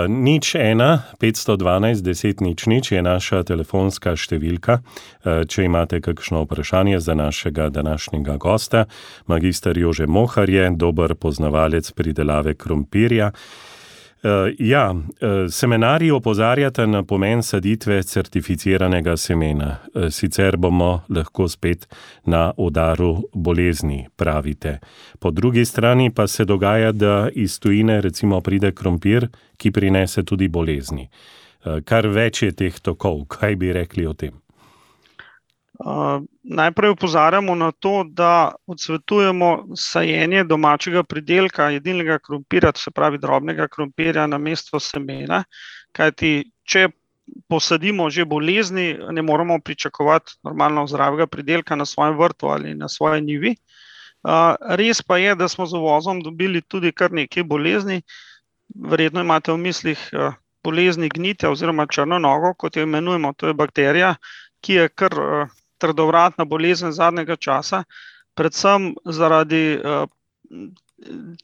nič, 0.09 0.55
ena, 0.59 1.07
petsto 1.21 1.55
dvanajst, 1.57 2.03
deset, 2.03 2.41
nič, 2.43 2.67
nič 2.67 2.91
je 2.91 3.03
naša 3.05 3.45
telefonska 3.47 4.17
številka, 4.19 4.81
če 5.23 5.67
imate 5.69 6.01
kakšno 6.03 6.43
vprašanje 6.43 6.99
za 6.99 7.15
našega 7.15 7.69
današnjega 7.71 8.35
gosta, 8.43 8.87
magister 9.31 9.79
Jože 9.79 10.09
Mohar 10.11 10.51
je 10.51 10.71
dober 10.75 11.15
poznavalec 11.15 11.91
pridelave 11.95 12.57
krompirja. 12.59 13.31
Ja, 14.59 14.95
semenarji 15.51 16.11
opozarjate 16.11 16.87
na 16.87 17.03
pomen 17.03 17.43
saditve 17.43 18.03
certificiranega 18.03 19.17
semena. 19.17 19.77
sicer 20.11 20.57
bomo 20.57 21.03
lahko 21.09 21.49
spet 21.49 21.89
na 22.25 22.53
udaru 22.57 23.23
bolezni, 23.35 24.07
pravite. 24.17 24.79
Po 25.19 25.31
drugi 25.31 25.65
strani 25.65 26.11
pa 26.11 26.27
se 26.27 26.45
dogaja, 26.45 26.93
da 26.93 27.29
iz 27.35 27.61
tujine 27.61 28.01
recimo 28.01 28.41
pride 28.41 28.73
krompir, 28.73 29.29
ki 29.57 29.71
prinese 29.71 30.23
tudi 30.23 30.49
bolezni. 30.49 31.09
kar 31.85 32.07
več 32.07 32.43
je 32.43 32.53
teh 32.53 32.81
tokov, 32.83 33.25
kaj 33.29 33.57
bi 33.57 33.73
rekli 33.73 34.07
o 34.07 34.15
tem? 34.15 34.46
Najprej 36.43 36.91
opozarjamo 36.91 37.55
na 37.55 37.73
to, 37.73 38.05
da 38.09 38.55
odsvetujemo 38.67 39.77
sajenje 39.77 40.45
domačega 40.45 41.03
pridelka, 41.03 41.71
jedilnega 41.71 42.19
krompirja, 42.19 42.73
se 42.77 42.91
pravi 42.91 43.19
drobnega 43.19 43.69
krompirja, 43.69 44.27
namesto 44.27 44.81
semena. 44.81 45.45
Kajti 45.93 46.51
če 46.65 46.89
posadimo 47.49 48.11
že 48.11 48.25
bolezni, 48.25 48.97
ne 49.11 49.23
moremo 49.23 49.59
pričakovati 49.59 50.33
normalno 50.45 50.87
zdravega 50.87 51.27
pridelka 51.27 51.77
na 51.77 51.85
svojem 51.85 52.19
vrtu 52.19 52.47
ali 52.47 52.75
na 52.75 52.89
svoji 52.89 53.23
njivi. 53.23 53.57
res 54.61 55.03
pa 55.03 55.19
je, 55.19 55.35
da 55.35 55.49
smo 55.49 55.67
z 55.67 55.77
uvozom 55.77 56.21
dobili 56.23 56.63
tudi 56.63 56.93
kar 56.93 57.13
nekaj 57.13 57.43
bolezni. 57.43 58.03
Verjetno 58.75 59.21
imate 59.21 59.53
v 59.53 59.59
mislih, 59.59 60.11
bolezni 60.65 61.09
gnitja 61.09 61.51
oziroma 61.51 61.87
črno 61.87 62.19
nogo, 62.19 62.55
kot 62.55 62.77
jo 62.77 62.83
imenujemo, 62.83 63.33
to 63.33 63.47
je 63.47 63.55
bakterija, 63.55 64.17
ki 64.61 64.73
je 64.73 64.89
kar, 64.89 65.15
trdovratna 65.79 66.45
bolezen 66.45 66.93
zadnjega 66.93 67.37
časa. 67.37 67.85
Predvsem 68.37 68.95
zaradi, 69.05 69.79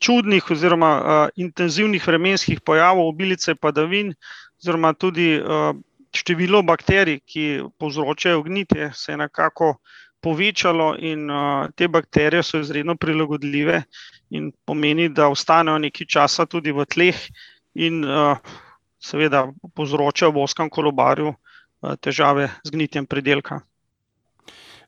čudnih 0.00 0.50
oziroma, 0.50 1.28
intenzivnih 1.36 2.06
vremenskih 2.06 2.60
pojavov, 2.60 3.08
obilice 3.08 3.54
padavin 3.54 4.14
oziroma 4.60 4.92
tudi, 4.94 5.40
število 6.12 6.62
bakterij, 6.62 7.20
ki 7.24 7.44
povzročajo 7.80 8.42
gnitje, 8.42 8.90
se 8.94 9.12
je 9.12 9.16
nekako 9.16 9.74
povečalo 10.20 10.94
in, 10.98 11.28
te 11.76 11.88
bakterije 11.88 12.42
so 12.42 12.60
izredno 12.60 12.96
prilagodljive 12.96 13.82
in 14.30 14.52
pomeni, 14.64 15.08
da 15.08 15.28
ostanejo 15.28 15.78
nekaj 15.78 16.06
časa 16.06 16.46
tudi 16.46 16.72
v 16.72 16.84
tleh 16.84 17.16
in, 17.74 18.04
seveda 19.02 19.48
povzročajo 19.74 20.30
v 20.32 20.44
ozkem 20.44 20.70
kolobarju, 20.70 21.34
težave 22.00 22.50
z 22.62 22.70
gnitjem 22.70 23.06
pridelka. 23.06 23.60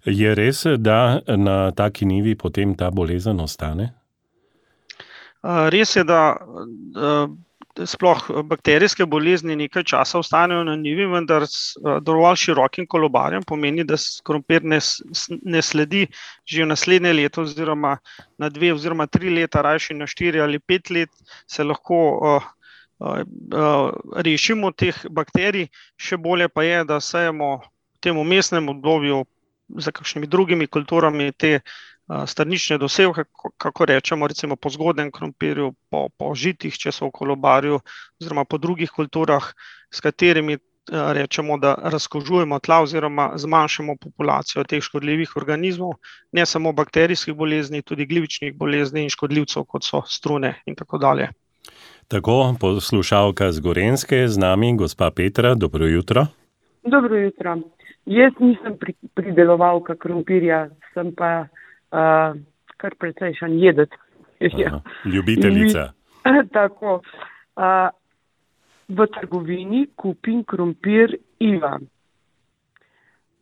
Je 0.05 0.35
res, 0.35 0.67
da 0.79 1.21
na 1.27 1.71
taki 1.73 2.05
njivi 2.05 2.35
potem 2.37 2.75
ta 2.77 2.91
bolezen 2.91 3.41
ostane? 3.41 3.93
res 5.45 5.97
je, 5.97 6.05
da, 6.05 6.37
sploh 7.75 8.21
bakterijske 8.47 9.07
bolezni 9.11 9.57
nekaj 9.59 9.83
časa 9.91 10.19
ostanejo 10.19 10.65
na 10.65 10.77
njivi, 10.77 11.07
vendar 11.11 11.47
z 11.51 11.75
dovolj 12.07 12.37
širokim 12.45 12.87
kolobarjem, 12.87 13.43
pomeni, 13.43 13.85
da 13.85 13.99
krompir 14.25 14.65
ne 14.65 14.79
ne 15.43 15.63
sledi 15.63 16.07
že 16.47 16.67
naslednje 16.67 17.13
leto 17.13 17.43
oziroma 17.43 17.97
na 18.39 18.49
dve 18.49 18.73
oziroma 18.73 19.07
tri 19.07 19.31
leta, 19.35 19.63
rajši 19.63 19.95
na 19.95 20.07
štiri 20.07 20.41
ali 20.41 20.59
pet 20.59 20.91
let, 20.91 21.11
se 21.47 21.65
lahko, 21.65 22.41
rešimo 24.23 24.71
teh 24.71 24.95
bakterij. 25.11 25.69
Še 25.99 26.17
bolje 26.17 26.49
pa 26.49 26.63
je, 26.63 26.85
da 26.85 27.01
sejemo 27.01 27.57
v 27.59 27.99
tem 28.01 28.17
vmesnem 28.17 28.69
obdobju 28.69 29.25
s 29.79 29.91
kakšnimi 29.93 30.27
drugimi 30.27 30.67
kulturami 30.67 31.33
te, 31.33 31.61
strnične 32.27 32.79
dosevke, 32.79 33.25
kako 33.57 33.85
rečemo, 33.85 34.27
recimo 34.27 34.57
po 34.57 34.71
zgodnem 34.71 35.11
krompirju, 35.13 35.73
po, 35.91 36.09
po 36.19 36.35
žitih, 36.35 36.77
če 36.77 36.93
so 36.93 37.09
v 37.09 37.15
kolobarju, 37.17 37.81
oziroma 38.21 38.45
po 38.45 38.59
drugih 38.59 38.91
kulturah, 38.93 39.55
s 39.89 40.05
katerimi 40.05 40.59
rečemo, 40.93 41.57
da 41.59 41.75
razkožujemo 41.81 42.59
tla 42.59 42.83
oziroma 42.85 43.31
zmanjšamo 43.41 43.97
populacijo 44.01 44.65
teh 44.69 44.83
škodljivih 44.85 45.37
organizmov, 45.37 45.95
ne 46.33 46.47
samo 46.47 46.73
bakterijskih 46.73 47.35
bolezni, 47.35 47.83
tudi 47.83 48.07
glivičnih 48.07 48.53
bolezni 48.55 49.03
in 49.03 49.09
škodljivcev, 49.09 49.65
kot 49.65 49.85
so 49.85 50.03
strune 50.07 50.55
in 50.67 50.77
tako 50.77 50.99
dalje. 50.99 51.31
Tako, 52.09 52.55
poslušalka 52.61 53.53
z 53.53 53.61
Gorenske 53.61 54.17
je 54.17 54.29
z 54.29 54.39
nami, 54.39 54.77
gospa 54.77 55.11
Petra, 55.11 55.55
dobro 55.55 55.87
jutro. 55.87 56.27
Dobro 56.85 57.17
jutro. 57.17 57.57
Jaz 58.07 58.33
nisem 58.39 58.77
pridelovalka 59.15 59.97
krompirja, 59.97 60.69
sem 60.95 61.13
pa 61.17 61.47
uh, 61.47 62.37
kar 62.77 62.97
precejšen 62.99 63.59
jedec. 63.59 63.91
Ja. 64.45 64.83
Ljubiteljica. 65.09 65.93
Tako. 66.57 67.01
Uh, 67.57 67.89
v 68.89 69.07
trgovini 69.07 69.87
kupim 69.97 70.45
krompir 70.45 71.17
Iva. 71.41 71.79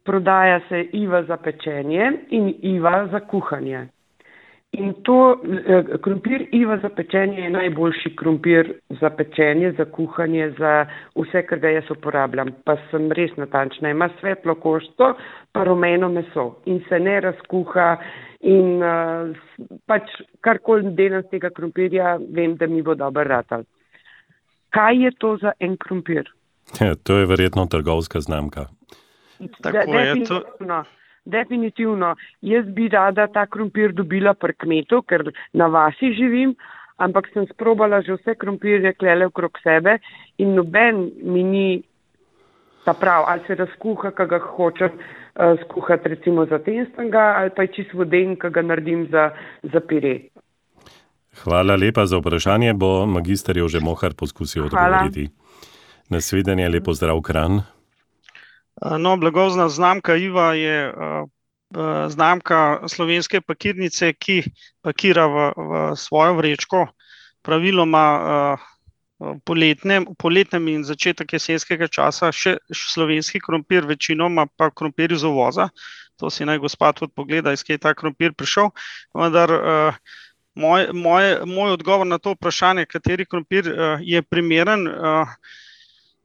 Prodaja 0.05 0.61
se 0.69 0.83
Iva 0.93 1.23
za 1.23 1.37
pečenje 1.37 2.13
in 2.31 2.55
Iva 2.63 3.09
za 3.11 3.21
kuhanje. 3.21 3.89
In 4.73 4.95
to 5.05 5.37
eh, 5.67 5.99
krompir 6.01 6.47
Iva 6.53 6.79
za 6.83 6.89
pečenje 6.89 7.43
je 7.43 7.51
najboljši 7.51 8.17
krompir 8.17 8.73
za 9.01 9.11
pečenje, 9.11 9.73
za 9.79 9.85
kuhanje, 9.85 10.51
za 10.59 10.87
vse, 11.15 11.43
kar 11.47 11.59
ga 11.59 11.69
jaz 11.69 11.91
uporabljam. 11.91 12.55
Pa 12.65 12.79
sem 12.91 13.11
res 13.13 13.37
natančna. 13.37 13.91
Ima 13.91 14.09
svetlo 14.21 14.55
košto, 14.55 15.11
pa 15.53 15.65
rumeno 15.65 16.09
meso 16.09 16.47
in 16.65 16.81
se 16.89 16.99
ne 16.99 17.21
razkuha. 17.21 17.97
In 18.41 18.81
uh, 18.83 19.37
pač 19.87 20.09
karkoli 20.41 20.95
delam 20.97 21.23
z 21.23 21.37
tega 21.37 21.53
krompirja, 21.55 22.17
vem, 22.33 22.57
da 22.57 22.67
mi 22.67 22.81
bo 22.83 22.97
dober 22.97 23.29
ratal. 23.29 23.69
Kaj 24.73 25.05
je 25.05 25.13
to 25.19 25.37
za 25.37 25.53
en 25.61 25.77
krompir? 25.77 26.33
Ja, 26.81 26.95
to 26.97 27.21
je 27.21 27.27
verjetno 27.27 27.67
trgovska 27.67 28.21
znamka. 28.21 28.67
Tako 29.63 29.99
je 29.99 30.25
to. 30.25 30.41
Definitivno, 31.25 32.17
jaz 32.43 32.67
bi 32.67 32.89
rada 32.89 33.29
ta 33.31 33.47
krompir 33.47 33.93
dobila 33.95 34.35
pri 34.35 34.55
kmetu, 34.59 35.03
ker 35.07 35.29
na 35.55 35.69
vasi 35.71 36.11
živim, 36.19 36.57
ampak 36.99 37.29
sem 37.35 37.47
sprobala 37.47 38.03
že 38.03 38.17
vse 38.19 38.35
krompirje 38.35 38.93
klele 38.99 39.27
okrog 39.31 39.59
sebe 39.63 39.99
in 40.39 40.55
noben 40.55 41.11
mi 41.23 41.43
ni 41.43 41.83
ta 42.85 42.93
prav, 42.93 43.25
ali 43.29 43.43
se 43.47 43.55
razkuha, 43.55 44.11
ki 44.11 44.27
ga 44.27 44.39
hočem 44.43 44.91
uh, 44.91 45.55
skuhati 45.63 46.09
recimo 46.09 46.47
za 46.47 46.59
tenstanga, 46.59 47.35
ali 47.39 47.51
pa 47.55 47.63
je 47.63 47.73
čist 47.77 47.95
voden, 47.95 48.35
ki 48.37 48.51
ga 48.51 48.63
naredim 48.63 49.07
za, 49.11 49.31
za 49.63 49.81
pire. 49.81 50.19
Hvala 51.45 51.77
lepa 51.77 52.07
za 52.07 52.19
vprašanje, 52.19 52.75
bo 52.75 53.07
magister 53.07 53.57
Jože 53.57 53.81
Mohar 53.81 54.15
poskusil 54.19 54.67
odgovoriti. 54.67 55.29
Nasvidenje, 56.11 56.69
lepo 56.69 56.93
zdrav 56.95 57.23
kran. 57.23 57.63
No, 58.81 59.17
blagovna 59.17 59.69
znamka 59.69 60.17
Iva 60.17 60.55
je 60.55 60.93
znamka 62.09 62.89
slovenske 62.89 63.41
pakirnice, 63.41 64.13
ki 64.13 64.43
pakira 64.83 65.27
v, 65.27 65.53
v 65.57 65.81
svojo 65.97 66.35
vrečko, 66.41 66.87
praviloma 67.43 68.05
poletnem, 69.45 70.07
poletnem 70.19 70.69
in 70.69 70.85
začetek 70.85 71.33
jesenskega 71.39 71.89
časa, 71.89 72.33
še 72.33 72.59
slovenski 72.75 73.41
krompir, 73.41 73.87
večinoma 73.87 74.47
pa 74.57 74.71
krompir 74.71 75.13
iz 75.13 75.25
uvoza. 75.25 75.69
To 76.21 76.31
si 76.31 76.45
naj 76.45 76.61
gospod 76.63 76.99
tudi 76.99 77.15
pogleda, 77.17 77.53
iz 77.53 77.63
kje 77.65 77.79
je 77.79 77.85
ta 77.87 77.95
krompir 77.95 78.35
prišel. 78.35 78.71
Vendar 79.17 79.53
moj, 80.55 80.91
moj, 80.93 81.31
moj 81.49 81.77
odgovor 81.79 82.07
na 82.07 82.19
to 82.19 82.35
vprašanje, 82.37 82.87
kateri 82.91 83.27
krompir 83.27 83.71
je 84.03 84.23
primeren 84.23 84.87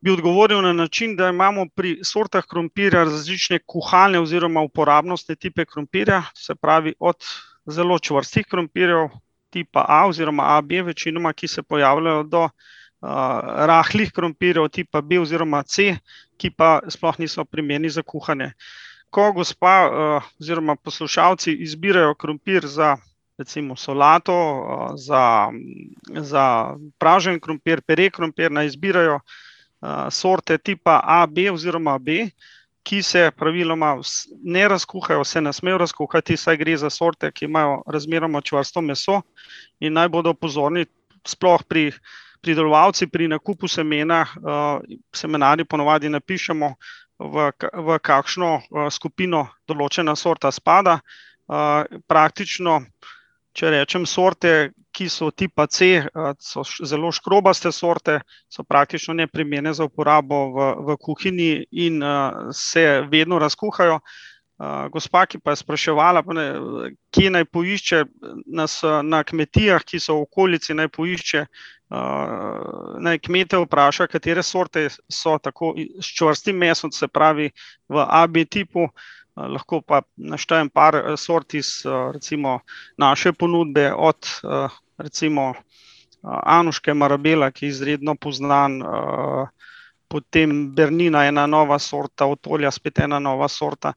bi 0.01 0.11
odgovoril 0.11 0.61
na 0.61 0.73
način, 0.73 1.15
da 1.15 1.29
imamo 1.29 1.65
pri 1.75 1.99
sortah 2.03 2.45
krompirja 2.49 3.03
različne 3.03 3.59
kuhalne 3.65 4.19
oziroma 4.19 4.61
uporabnostne 4.61 5.35
tipe 5.35 5.65
krompirja, 5.65 6.23
se 6.35 6.55
pravi 6.55 6.93
od 6.99 7.15
zelo 7.65 7.99
čvrstih 7.99 8.45
krompirjev 8.45 9.07
tipa 9.49 9.85
A 9.87 10.07
oziroma 10.07 10.43
AB, 10.57 10.71
večinoma, 10.85 11.33
ki 11.33 11.47
se 11.47 11.63
pojavljajo, 11.63 12.23
do 12.23 12.43
uh, 12.43 12.49
rahlih 13.71 14.11
krompirjev 14.11 14.67
tipa 14.69 15.01
B 15.01 15.19
oziroma 15.19 15.63
C, 15.63 15.95
ki 16.37 16.49
pa 16.49 16.79
sploh 16.89 17.19
niso 17.19 17.45
primerni 17.45 17.89
za 17.89 18.03
kuhanje. 18.03 18.51
Ko 19.09 19.31
gospa 19.33 19.75
uh, 19.87 20.23
oziroma 20.39 20.75
poslušalci 20.75 21.53
izbirajo 21.53 22.13
krompir 22.15 22.67
za 22.67 22.97
recimo 23.37 23.75
solato, 23.75 24.35
uh, 24.35 24.91
za, 24.95 25.49
za 26.13 26.75
pražen 26.97 27.39
krompir, 27.39 27.81
pere 27.81 28.09
krompir, 28.09 28.51
naj 28.51 28.65
izbirajo 28.65 29.15
uh, 29.15 29.21
sorte 30.11 30.57
tipa 30.57 31.01
A, 31.03 31.25
B 31.27 31.49
oziroma 31.51 31.97
B, 31.99 32.29
ki 32.87 33.01
se 33.03 33.31
praviloma 33.35 33.97
ne 34.43 34.67
razkuhajo, 34.67 35.23
se 35.23 35.41
ne 35.41 35.53
smejo 35.53 35.77
razkuhati, 35.77 36.37
saj 36.37 36.57
gre 36.57 36.77
za 36.77 36.89
sorte, 36.89 37.31
ki 37.31 37.45
imajo 37.45 37.81
razmeroma 37.87 38.41
čvrsto 38.41 38.81
meso 38.81 39.21
in 39.79 39.93
naj 39.93 40.07
bodo 40.09 40.33
pozorni, 40.33 40.85
sploh 41.27 41.63
pri 41.67 41.91
pridelovalci, 42.41 43.09
pri 43.11 43.27
nakupu 43.27 43.67
semena, 43.67 44.23
semenari 45.15 45.65
ponovadi 45.65 46.09
napišemo, 46.09 46.71
v, 47.19 47.51
v 47.73 47.97
kakšno 47.99 48.51
skupino 48.93 49.47
določena 49.67 50.15
sorta 50.15 50.51
spada. 50.53 50.99
Praktično, 52.07 52.81
če 53.57 53.71
rečem, 53.73 54.05
sorte, 54.05 54.71
ki 54.93 55.07
so 55.09 55.29
tipa 55.33 55.67
C, 55.69 56.01
so 56.41 56.63
zelo 56.85 57.11
škrobaste 57.13 57.71
sorte, 57.73 58.19
so 58.49 58.65
praktično 58.65 59.13
neprimerne 59.17 59.73
za 59.73 59.85
uporabo 59.85 60.39
v, 60.53 60.71
v 60.87 60.97
kuhinji 61.01 61.51
in 61.85 62.01
se 62.53 62.87
vedno 63.11 63.39
razkuhajo. 63.41 63.99
Gospa, 64.89 65.27
ki 65.29 65.37
pa 65.37 65.53
je 65.53 65.61
spraševala, 65.61 66.23
pa 66.25 66.33
ne, 66.33 66.45
kje 67.13 67.29
naj 67.29 67.45
poišče 67.53 67.99
nas 68.57 68.79
na 69.05 69.19
kmetijah, 69.21 69.85
ki 69.85 69.99
so 70.01 70.15
v 70.17 70.25
okolici, 70.25 70.73
naj 70.73 70.89
poišče, 70.95 71.43
naj 72.99 73.19
kmete 73.23 73.57
vpraša, 73.57 74.07
katere 74.07 74.43
sorte 74.43 74.87
so 75.09 75.37
tako 75.39 75.73
s 76.01 76.15
čvrstim 76.17 76.57
mesom, 76.57 76.91
se 76.91 77.07
pravi 77.07 77.51
v 77.89 78.05
AB 78.07 78.43
tipu, 78.49 78.89
lahko 79.35 79.81
pa 79.81 80.01
naštejem 80.17 80.69
par 80.69 80.97
sort 81.17 81.53
iz 81.53 81.85
recimo 82.13 82.59
naše 82.97 83.33
ponudbe 83.33 83.93
od 83.93 84.27
recimo 84.97 85.53
Anuške 86.43 86.93
Marabela, 86.93 87.51
ki 87.51 87.65
je 87.65 87.69
izredno 87.69 88.15
poznan, 88.15 88.81
potem 90.07 90.73
Bernina, 90.75 91.25
ena 91.25 91.45
nova 91.47 91.79
sorta, 91.79 92.25
Otolja, 92.25 92.71
spet 92.71 92.99
ena 92.99 93.19
nova 93.19 93.47
sorta. 93.47 93.93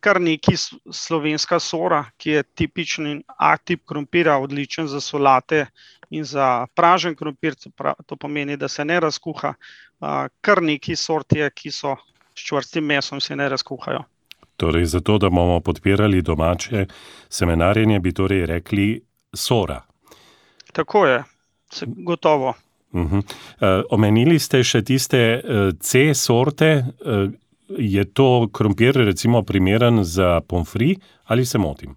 Kar 0.00 0.20
neki 0.20 0.54
slovenska 0.92 1.58
sora, 1.58 2.04
ki 2.16 2.30
je 2.30 2.42
tipičen 2.42 3.22
A-tip 3.36 3.82
krompira, 3.86 4.38
odličen 4.38 4.88
za 4.88 5.00
solate 5.00 5.66
in 6.10 6.24
za 6.24 6.66
pražen 6.74 7.14
krompir, 7.14 7.54
to 8.06 8.16
pomeni, 8.16 8.56
da 8.56 8.68
se 8.68 8.84
ne 8.84 9.00
razkuha. 9.00 9.54
Kar 10.40 10.62
neki 10.62 10.96
sort 10.96 11.32
je, 11.32 11.50
ki 11.50 11.70
so 11.70 11.96
s 12.34 12.46
čvrstim 12.46 12.84
mesom, 12.84 13.20
se 13.20 13.36
ne 13.36 13.48
razkuhajo. 13.48 14.02
Torej, 14.56 14.84
zato, 14.84 15.18
da 15.18 15.30
bomo 15.30 15.60
podpirali 15.60 16.22
domače 16.22 16.86
semenarjenje, 17.28 18.00
bi 18.00 18.12
torej 18.12 18.46
rekli 18.46 19.00
sora. 19.32 19.82
Tako 20.72 21.06
je, 21.06 21.22
gotovo. 21.86 22.54
Uh 22.92 23.00
-huh. 23.00 23.16
uh, 23.16 23.84
omenili 23.90 24.38
ste 24.38 24.64
še 24.64 24.82
tiste 24.82 25.42
uh, 25.44 25.74
C 25.80 26.14
sorte. 26.14 26.84
Uh, 27.00 27.30
je 27.78 28.04
to 28.12 28.48
krompir, 28.52 28.94
recimo, 28.94 29.42
primeren 29.42 30.04
za 30.04 30.40
pomfri 30.40 30.96
ali 31.24 31.46
se 31.46 31.58
motim? 31.58 31.96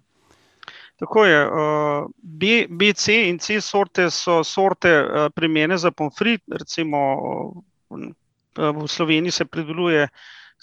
Tako 0.96 1.24
je. 1.24 1.46
Uh, 1.46 2.10
B, 2.22 2.66
B, 2.68 2.92
C 2.92 3.28
in 3.28 3.38
C 3.38 3.60
sorte 3.60 4.10
so 4.10 4.44
sorte 4.44 5.02
uh, 5.02 5.26
primerne 5.34 5.78
za 5.78 5.90
pomfri. 5.90 6.38
Recimo 6.46 6.98
uh, 7.90 7.98
v 8.56 8.88
Sloveniji 8.88 9.30
se 9.30 9.44
prideluje 9.44 10.08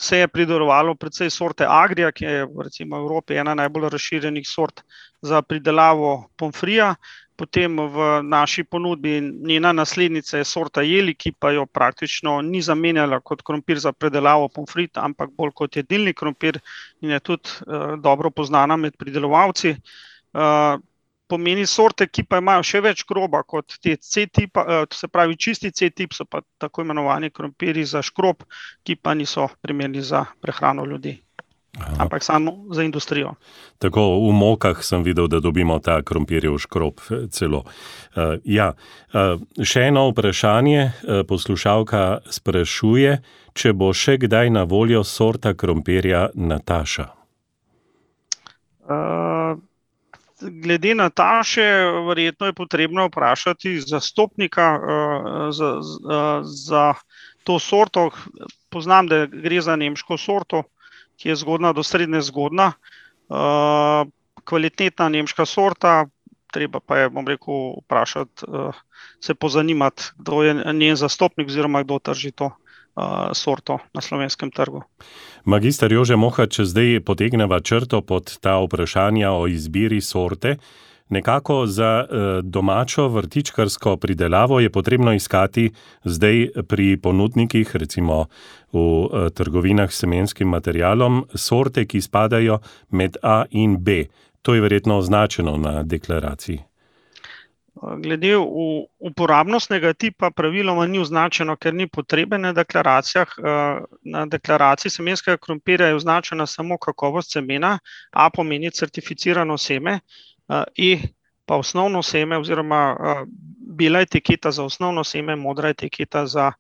se 0.02 0.18
je 0.18 0.28
pridelovalo 0.28 0.96
predvsej 0.96 1.30
sorte 1.30 1.66
Agrija, 1.70 2.12
ki 2.12 2.26
je 2.26 2.48
recimo 2.64 2.98
v 2.98 3.06
Evropi 3.06 3.38
ena 3.38 3.54
najbolj 3.54 3.90
razširjenih 3.90 4.48
sort 4.48 4.82
za 5.22 5.42
pridelavo 5.42 6.32
pomfrija. 6.38 6.96
Potem 7.42 7.80
v 7.90 8.08
naši 8.22 8.64
ponudbi 8.64 9.16
njena 9.22 9.72
naslednica 9.74 10.38
je 10.38 10.46
sorta 10.46 10.84
Jeli, 10.86 11.16
ki 11.18 11.32
pa 11.32 11.50
jo 11.56 11.66
praktično 11.66 12.36
ni 12.46 12.62
zamenjala 12.62 13.18
kot 13.20 13.42
krompir 13.42 13.80
za 13.82 13.92
predelavo 13.92 14.46
pomfrita, 14.54 15.02
ampak 15.02 15.34
bolj 15.34 15.56
kot 15.64 15.80
jedilni 15.82 16.14
krompir 16.14 16.60
in 17.02 17.16
je 17.16 17.20
tudi 17.20 17.50
uh, 17.66 17.98
dobro 17.98 18.30
poznana 18.30 18.78
med 18.78 18.94
pridelovalci. 18.98 19.74
Uh, 20.34 20.78
pomeni 21.32 21.66
sorte, 21.66 22.08
ki 22.12 22.26
pa 22.28 22.42
imajo 22.44 22.64
še 22.68 22.82
več 22.84 23.06
groba 23.08 23.42
kot 23.48 23.78
te 23.80 23.96
C-tipa, 23.96 24.66
eh, 24.68 24.86
to 24.92 25.00
se 25.00 25.08
pravi 25.08 25.38
čisti 25.40 25.72
C-tip, 25.72 26.14
so 26.14 26.28
pa 26.28 26.42
tako 26.60 26.84
imenovani 26.84 27.32
krompiri 27.32 27.86
za 27.88 28.04
škrob, 28.04 28.44
ki 28.84 29.00
pa 29.00 29.16
niso 29.16 29.48
primerni 29.64 30.04
za 30.04 30.26
prehrano 30.44 30.86
ljudi. 30.86 31.16
Aha. 31.80 31.96
ampak 32.04 32.24
samo 32.24 32.66
za 32.72 32.84
industrijo. 32.84 33.34
Tako 33.80 34.28
v 34.28 34.34
mokah 34.36 34.84
sem 34.84 35.04
videl, 35.04 35.28
da 35.28 35.40
dobimo 35.40 35.80
ta 35.80 36.02
krompirjev 36.04 36.58
škrob 36.58 37.00
celo. 37.32 37.64
Uh, 37.64 38.36
ja. 38.44 38.74
uh, 39.14 39.40
še 39.64 39.88
eno 39.88 40.10
vprašanje. 40.12 40.82
Uh, 40.84 41.24
poslušalka 41.28 42.28
sprašuje, 42.28 43.22
če 43.56 43.74
bo 43.74 43.94
še 43.96 44.18
kdaj 44.20 44.52
na 44.52 44.66
voljo 44.68 45.04
sorta 45.08 45.54
krompirja 45.56 46.28
Nataša. 46.36 47.08
Uh, 48.92 49.56
glede 50.42 50.92
na 50.96 51.08
taše, 51.10 51.64
verjetno 52.04 52.52
je 52.52 52.58
potrebno 52.58 53.08
vprašati 53.08 53.80
zastopnika 53.80 54.68
uh, 54.76 54.84
za, 55.56 55.72
za, 55.80 56.22
za 56.44 56.86
to 57.48 57.60
sorto. 57.64 58.10
Poznam, 58.70 59.08
da 59.08 59.24
gre 59.26 59.64
za 59.64 59.80
nemško 59.80 60.20
sorto, 60.20 60.64
ki 61.22 61.30
je 61.30 61.38
zgodna 61.38 61.70
do 61.78 61.86
srednje 61.86 62.24
zgodna. 62.26 62.72
Uh, 63.30 64.10
kvalitetna 64.44 65.10
nemška 65.14 65.46
sorta, 65.46 66.08
treba 66.52 66.82
pa 66.82 66.98
je, 66.98 67.12
bom 67.14 67.28
rekel, 67.28 67.78
vprašati, 67.84 68.50
uh, 68.50 68.82
se 69.22 69.38
pozanimati, 69.38 70.04
kdo 70.18 70.44
je 70.44 70.56
njen 70.74 70.98
zastopnik 70.98 71.48
oziroma 71.48 71.84
kdo 71.86 72.00
trži 72.00 72.32
to. 72.32 72.52
Sorto 73.34 73.78
na 73.96 74.02
slovenskem 74.04 74.52
trgu. 74.52 74.82
Magister 75.48 75.94
Jože 75.96 76.18
Moha, 76.20 76.44
če 76.44 76.66
zdaj 76.68 77.00
potegneva 77.08 77.62
črto 77.64 78.02
pod 78.04 78.34
ta 78.44 78.58
vprašanja 78.60 79.32
o 79.32 79.46
izbiri 79.48 80.02
sorte, 80.04 80.58
nekako 81.12 81.66
za 81.68 82.06
domačo 82.44 83.08
vrtičkarsko 83.08 83.98
pridelavo 83.98 84.60
je 84.60 84.70
potrebno 84.70 85.14
iskati 85.14 85.72
zdaj 86.04 86.48
pri 86.68 86.98
ponudnikih, 86.98 87.76
recimo 87.76 88.26
v 88.74 89.30
trgovinah 89.36 89.92
s 89.92 90.00
semenskim 90.04 90.48
materialom, 90.48 91.26
sorte, 91.36 91.86
ki 91.86 92.02
spadajo 92.02 92.60
med 92.90 93.18
A 93.22 93.44
in 93.52 93.78
B. 93.84 94.06
To 94.42 94.56
je 94.56 94.62
verjetno 94.62 94.98
označeno 94.98 95.58
na 95.58 95.84
deklaraciji. 95.84 96.64
Glede 97.82 98.36
uporabnostnega 99.00 99.94
tipa, 99.94 100.30
praviloma 100.32 100.86
ni 100.88 101.00
označeno, 101.00 101.56
ker 101.56 101.74
ni 101.74 101.88
potrebe 101.88 102.38
na 102.38 102.52
deklaracijah. 102.54 103.32
Na 104.04 104.26
deklaraciji 104.26 104.92
semenskega 104.92 105.38
krompirja 105.38 105.88
je 105.88 105.96
označena 105.96 106.46
samo 106.46 106.78
kakovost 106.78 107.32
semena, 107.32 107.80
A 108.12 108.30
pomeni 108.30 108.72
certificirano 108.72 109.58
seme, 109.58 110.00
E 110.78 111.00
pa 111.46 111.56
osnovno 111.56 112.04
seme, 112.04 112.38
oziroma 112.38 112.96
bela 113.78 114.02
etiketa 114.02 114.52
za 114.52 114.64
osnovno 114.64 115.04
seme, 115.04 115.36
modra 115.36 115.70
etiketa 115.70 116.26
za 116.28 116.52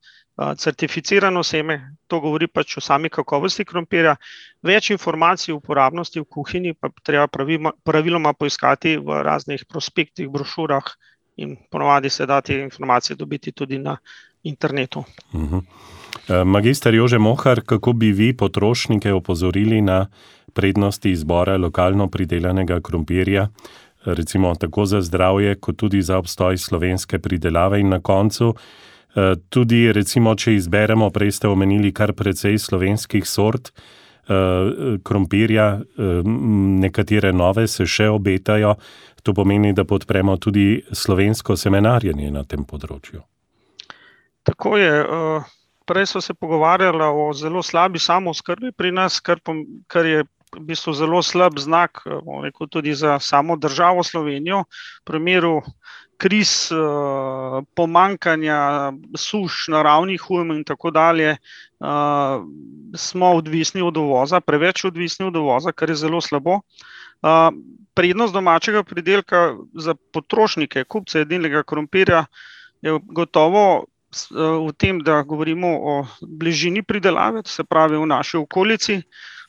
certificirano 0.58 1.43
seme. 1.43 1.95
To 2.08 2.19
govori 2.19 2.47
pač 2.47 2.77
o 2.77 2.82
sami 2.82 3.10
kakovosti 3.10 3.65
krompirja. 3.67 4.15
Več 4.63 4.89
informacij 4.95 5.54
o 5.54 5.60
uporabnosti 5.60 6.19
v 6.19 6.25
kuhinji 6.25 6.73
pa 6.73 6.89
treba 7.04 7.27
praviloma 7.84 8.34
poiskati 8.34 8.97
v 8.97 9.21
raznih 9.27 9.65
prospektih, 9.69 10.30
brošurah 10.32 10.88
in 11.38 11.58
ponovadi 11.69 12.10
se 12.10 12.25
da 12.25 12.41
te 12.41 12.60
informacije 12.60 13.15
dobiti 13.15 13.51
tudi 13.51 13.77
na 13.80 13.97
internetu. 14.43 15.04
Uhum. 15.34 15.65
Magister 16.45 16.93
Jože 16.95 17.19
Mohar, 17.19 17.62
kako 17.65 17.93
bi 17.93 18.12
vi 18.12 18.34
potrošnike 18.38 19.13
opozorili 19.13 19.82
na 19.82 20.08
prednosti 20.53 21.11
izbora 21.11 21.57
lokalno 21.57 22.07
pridelanega 22.07 22.79
krompirja, 22.81 23.47
recimo 24.05 24.53
tako 24.55 24.85
za 24.85 25.01
zdravje, 25.01 25.55
kot 25.59 25.77
tudi 25.77 26.01
za 26.01 26.17
obstoj 26.17 26.57
slovenske 26.57 27.19
pridelave 27.19 27.79
in 27.79 27.89
na 27.89 27.99
koncu, 27.99 28.53
tudi 29.49 29.91
recimo, 29.91 30.35
če 30.35 30.55
izberemo, 30.55 31.09
prej 31.09 31.31
ste 31.31 31.47
omenili 31.51 31.91
kar 31.93 32.13
precej 32.13 32.57
slovenskih 32.57 33.27
sort 33.27 33.71
krompirja, 35.03 35.81
nekatere 36.81 37.33
nove 37.33 37.67
se 37.67 37.85
še 37.85 38.07
obetajo, 38.09 38.75
to 39.23 39.33
pomeni, 39.33 39.73
da 39.73 39.83
podpremo 39.85 40.37
tudi 40.37 40.81
slovensko 40.91 41.57
semenarjenje 41.57 42.31
na 42.31 42.43
tem 42.43 42.63
področju. 42.65 43.21
Tako 44.47 44.77
je. 44.77 44.93
Prej 45.85 46.05
so 46.07 46.21
se 46.21 46.33
pogovarjali 46.33 47.03
o 47.03 47.31
zelo 47.33 47.63
slabi 47.65 47.99
samooskrbi 47.99 48.71
pri 48.77 48.93
nas, 48.95 49.19
kar, 49.19 49.41
kar 49.91 50.05
je 50.05 50.23
v 50.51 50.63
bistvu 50.67 50.93
zelo 50.93 51.21
slab 51.23 51.59
znak, 51.59 52.03
rekel, 52.43 52.67
tudi 52.67 52.95
za 52.95 53.19
samo 53.19 53.55
državo 53.55 54.03
Slovenijo. 54.03 54.63
V 55.01 55.05
primeru 55.05 55.61
kriz, 56.21 56.69
pomankanja 57.75 58.91
suš, 59.17 59.67
naravnih 59.73 60.21
ujm 60.29 60.51
in 60.51 60.63
tako 60.63 60.91
dalje, 60.91 61.37
smo 62.95 63.31
odvisni 63.39 63.81
od 63.81 63.97
uvoza, 63.97 64.41
preveč 64.41 64.85
odvisni 64.85 65.25
od 65.25 65.35
uvoza, 65.35 65.71
kar 65.71 65.89
je 65.89 65.95
zelo 65.95 66.21
slabo. 66.21 66.59
Prednost 67.93 68.33
domačega 68.33 68.83
pridelka 68.83 69.55
za 69.73 69.95
potrošnike, 70.13 70.83
kupce 70.83 71.25
jedilnega 71.25 71.63
krompirja, 71.63 72.25
je 72.81 72.99
gotovo 73.01 73.85
v 74.29 74.71
tem, 74.77 74.99
da 74.99 75.23
govorimo 75.23 75.67
o 75.67 76.05
bližini 76.21 76.83
pridelave, 76.83 77.41
se 77.45 77.63
pravi 77.63 77.97
v 77.97 78.05
naši 78.05 78.37
okolici. 78.37 79.01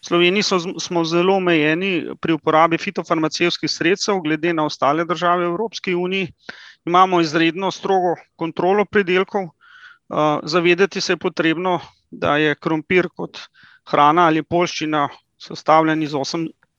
V 0.02 0.06
Sloveniji 0.06 0.42
smo 0.82 1.04
zelo 1.04 1.36
omejeni 1.38 2.16
pri 2.20 2.34
uporabi 2.34 2.78
fitofarmacevtskih 2.78 3.70
sredstev 3.70 4.18
glede 4.24 4.52
na 4.52 4.64
ostale 4.66 5.04
države 5.04 5.46
v 5.46 5.52
Evropski 5.52 5.94
uniji. 5.94 6.32
Imamo 6.86 7.20
izredno 7.20 7.70
strogo 7.70 8.16
kontrolo 8.36 8.84
pridelkov. 8.84 9.46
Zavedati 10.42 11.00
se 11.00 11.12
je 11.12 11.16
potrebno, 11.16 11.80
da 12.10 12.36
je 12.36 12.54
krompir 12.54 13.08
kot 13.14 13.38
hrana 13.88 14.26
ali 14.26 14.42
poljščina 14.42 15.08
sestavljen 15.38 16.02
iz 16.02 16.14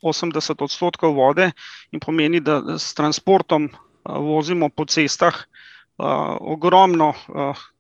osemdeset 0.03 0.61
odstotkov 0.61 1.15
vode 1.15 1.51
in 1.91 1.99
pomeni, 1.99 2.39
da 2.39 2.77
s 2.77 2.93
transportom 2.93 3.69
vozimo 4.03 4.69
po 4.69 4.85
cestah 4.85 5.45
ogromno 5.97 7.13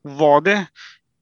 vode, 0.03 0.65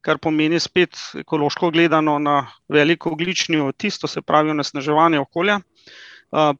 kar 0.02 0.18
pomeni 0.18 0.60
spet 0.60 0.98
ekološko 1.22 1.70
gledano 1.70 2.18
na 2.18 2.46
velik 2.68 3.06
ogljični 3.06 3.60
odtis, 3.60 3.98
to 3.98 4.06
se 4.10 4.22
pravi 4.22 4.50
onesnaževanje 4.50 5.20
okolja. 5.20 5.60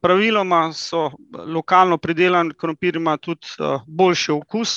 Praviloma 0.00 0.72
so 0.76 1.10
lokalno 1.32 1.98
pridelan 1.98 2.52
krompir 2.58 2.96
ima 2.96 3.16
tudi 3.16 3.48
boljši 3.86 4.32
okus, 4.32 4.74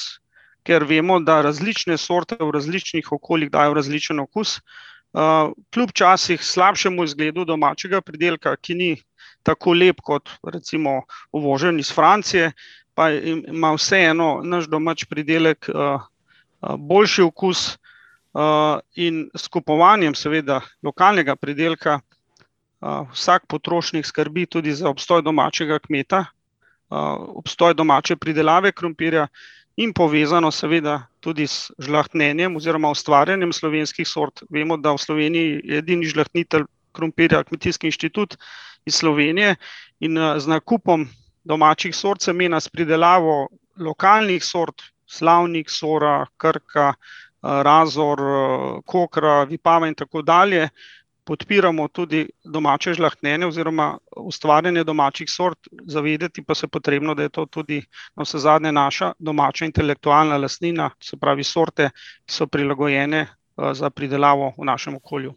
ker 0.66 0.84
vemo, 0.88 1.20
da 1.20 1.42
različne 1.46 1.98
sorte 1.98 2.38
v 2.40 2.50
različnih 2.56 3.12
okoljih 3.12 3.52
dajo 3.52 3.74
različen 3.74 4.20
okus. 4.20 4.60
Kljub 5.74 5.92
včasih 5.92 6.42
slabšemu 6.44 7.04
izgledu 7.04 7.46
domačega 7.46 8.02
pridelka, 8.02 8.56
ki 8.56 8.76
ni 8.76 8.90
tako 9.44 9.76
lep 9.78 10.02
kot 10.04 10.32
recimo 10.44 11.04
uvožen 11.32 11.80
iz 11.80 11.92
Francije, 11.94 12.52
pa 12.96 13.12
ima 13.12 13.74
vseeno 13.76 14.42
naš 14.44 14.68
domači 14.72 15.06
pridelek 15.06 15.70
boljši 16.62 17.22
okus. 17.22 17.78
In 18.96 19.30
s 19.32 19.48
kupovanjem 19.48 20.16
seveda 20.16 20.60
lokalnega 20.84 21.36
pridelka 21.40 22.00
vsak 23.12 23.48
potrošnik 23.48 24.06
skrbi 24.06 24.46
tudi 24.46 24.74
za 24.76 24.90
obstoj 24.90 25.22
domačega 25.24 25.80
kmeta, 25.80 26.26
obstoj 26.92 27.74
domače 27.74 28.16
pridelave 28.16 28.72
krompirja 28.72 29.28
in 29.78 29.94
povezano 29.94 30.52
seveda 30.52 31.08
tudi 31.20 31.48
z 31.48 31.72
žlahtnjenjem 31.80 32.56
oziroma 32.56 32.92
ustvarjanjem 32.92 33.54
slovenskih 33.54 34.08
sort. 34.08 34.44
Vemo, 34.50 34.78
da 34.78 34.92
v 34.92 35.02
Sloveniji 35.02 35.62
je 35.64 35.78
edini 35.80 36.08
žlahtnitelj 36.08 36.68
krompirja 36.96 37.44
Kmetijski 37.44 37.88
inštitut 37.88 38.38
iz 38.86 38.96
Slovenije 38.96 39.56
in 40.00 40.20
z 40.38 40.48
nakupom 40.48 41.08
domačih 41.44 41.96
sort 41.96 42.22
semena 42.22 42.60
s 42.60 42.70
pridelavo 42.70 43.48
lokalnih 43.80 44.44
sort, 44.44 44.82
Slavnik, 45.08 45.70
Sora, 45.70 46.26
Krka, 46.38 46.94
Razor, 47.46 48.20
Kokra, 48.86 49.44
Vipava 49.44 49.88
in 49.88 49.96
tako 49.96 50.22
dalje, 50.22 50.70
podpiramo 51.26 51.88
tudi 51.88 52.26
domače 52.44 52.94
žlahtnjenje 52.94 53.46
oziroma 53.46 53.98
ustvarjanje 54.18 54.84
domačih 54.84 55.30
sort. 55.30 55.70
Zavedati 55.86 56.44
pa 56.44 56.56
se 56.56 56.68
potrebno, 56.68 57.14
da 57.14 57.24
je 57.24 57.30
to 57.30 57.46
tudi 57.46 57.82
navsezadnje 58.16 58.72
naša 58.72 59.12
domača 59.20 59.66
intelektualna 59.66 60.38
lastnina, 60.38 60.90
se 61.00 61.18
pravi 61.18 61.44
sorte, 61.44 61.90
ki 62.26 62.34
so 62.34 62.48
prilagojene 62.48 63.26
za 63.74 63.90
pridelavo 63.90 64.54
v 64.58 64.66
našem 64.66 64.96
okolju. 64.96 65.34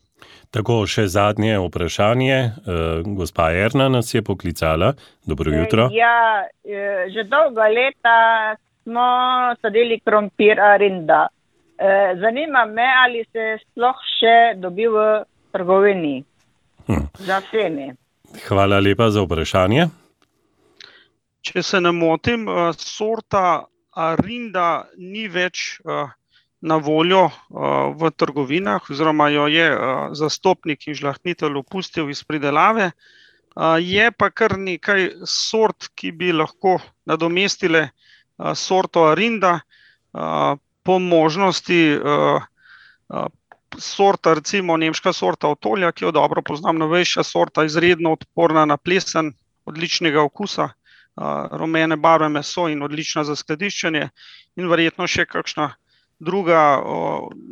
Tako, 0.51 0.83
še 0.91 1.07
zadnje 1.07 1.59
vprašanje. 1.63 2.39
Gospa 3.07 3.53
Erna 3.55 3.89
nas 3.89 4.15
je 4.15 4.23
poklicala. 4.23 4.93
Dobro 5.27 5.53
jutro. 5.55 5.89
Ja, 5.95 6.45
že 7.15 7.25
dolga 7.31 7.69
leta 7.71 8.17
smo 8.83 9.09
sadili 9.63 10.01
krompir 10.05 10.61
Arinda. 10.61 11.29
Zanima 12.21 12.65
me, 12.67 12.87
ali 13.05 13.23
se 13.33 13.59
sploh 13.63 13.99
še 14.19 14.37
dobi 14.59 14.89
v 14.91 15.07
trgovini 15.55 16.25
za 17.23 17.41
seme. 17.51 17.95
Hvala 18.49 18.81
lepa 18.83 19.11
za 19.15 19.23
vprašanje. 19.23 19.87
Če 21.41 21.63
se 21.63 21.81
ne 21.81 21.93
motim, 21.95 22.49
sorta 22.75 23.69
Arinda 23.95 24.89
ni 24.99 25.29
več 25.31 25.79
na 26.61 26.77
voljo 26.83 27.29
v 27.95 28.11
trgovinah, 28.11 28.91
oziroma 28.91 29.29
jo 29.31 29.47
je 29.47 29.69
zastopnik 30.19 30.89
in 30.91 30.99
žlahtnitelj 30.99 31.61
opustil 31.63 32.11
iz 32.11 32.25
pridelave. 32.27 32.91
Je 33.83 34.11
pa 34.13 34.31
kar 34.31 34.59
nekaj 34.59 35.09
sort, 35.27 35.91
ki 35.95 36.13
bi 36.15 36.33
lahko 36.35 36.79
nadomestile 37.07 37.89
sorto 38.55 39.07
Arinda, 39.11 39.61
po 40.89 40.97
možnosti 40.99 42.01
sorta, 43.77 44.35
recimo 44.35 44.77
nemška 44.77 45.13
sorta 45.13 45.49
Otolja, 45.49 45.93
ki 45.93 46.05
jo 46.05 46.13
dobro 46.17 46.43
poznam, 46.43 46.79
novejša 46.79 47.23
sorta, 47.23 47.65
izredno 47.65 48.13
odporna 48.17 48.65
na 48.65 48.77
plesen, 48.77 49.35
odličnega 49.69 50.23
okusa, 50.23 50.71
rumene 51.53 51.97
barve 51.97 52.29
meso 52.29 52.69
in 52.73 52.83
odlična 52.83 53.25
za 53.25 53.37
skladiščenje. 53.37 54.09
In 54.57 54.71
verjetno 54.71 55.07
še 55.07 55.27
kakšna 55.29 55.69
druga, 56.19 56.81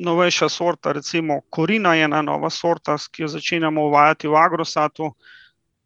novejša 0.09 0.49
sorta, 0.49 0.93
recimo 0.97 1.41
Corina 1.55 1.95
je 1.95 2.09
ena 2.09 2.23
nova 2.23 2.51
sorta, 2.51 2.97
ki 2.97 3.27
jo 3.27 3.29
začenjamo 3.37 3.85
uvajati 3.91 4.33
v 4.33 4.41
Agrosatu. 4.41 5.13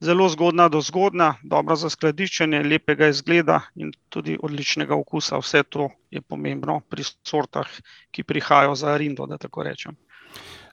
Zelo 0.00 0.28
zgodnja 0.28 0.68
do 0.72 0.80
zgodnja, 0.80 1.34
dobra 1.44 1.76
za 1.76 1.90
skladiščenje, 1.92 2.62
lepega 2.64 3.10
izgleda 3.12 3.60
in 3.76 3.92
tudi 4.08 4.38
odličnega 4.42 4.96
okusa. 4.96 5.38
Vse 5.42 5.62
to 5.68 5.90
je 6.10 6.22
pomembno 6.22 6.80
pri 6.88 7.04
sortah, 7.04 7.68
ki 8.10 8.24
prihajajo 8.24 8.74
za 8.74 8.94
Arindo, 8.94 9.26
da 9.26 9.36
tako 9.36 9.66
rečem. 9.68 9.98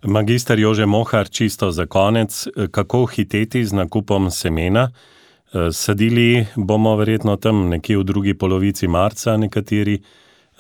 Magister 0.04 0.60
Jože 0.60 0.86
Mohar, 0.86 1.30
čisto 1.30 1.72
za 1.72 1.86
konec, 1.86 2.48
kako 2.72 3.06
hiteti 3.06 3.66
z 3.66 3.74
nakupom 3.74 4.32
semena? 4.32 4.90
sadili 5.72 6.46
bomo 6.56 6.96
verjetno 6.96 7.36
tam 7.36 7.70
nekje 7.70 7.98
v 7.98 8.04
drugi 8.04 8.34
polovici 8.34 8.88
marca 8.88 9.38
nekateri, 9.38 10.02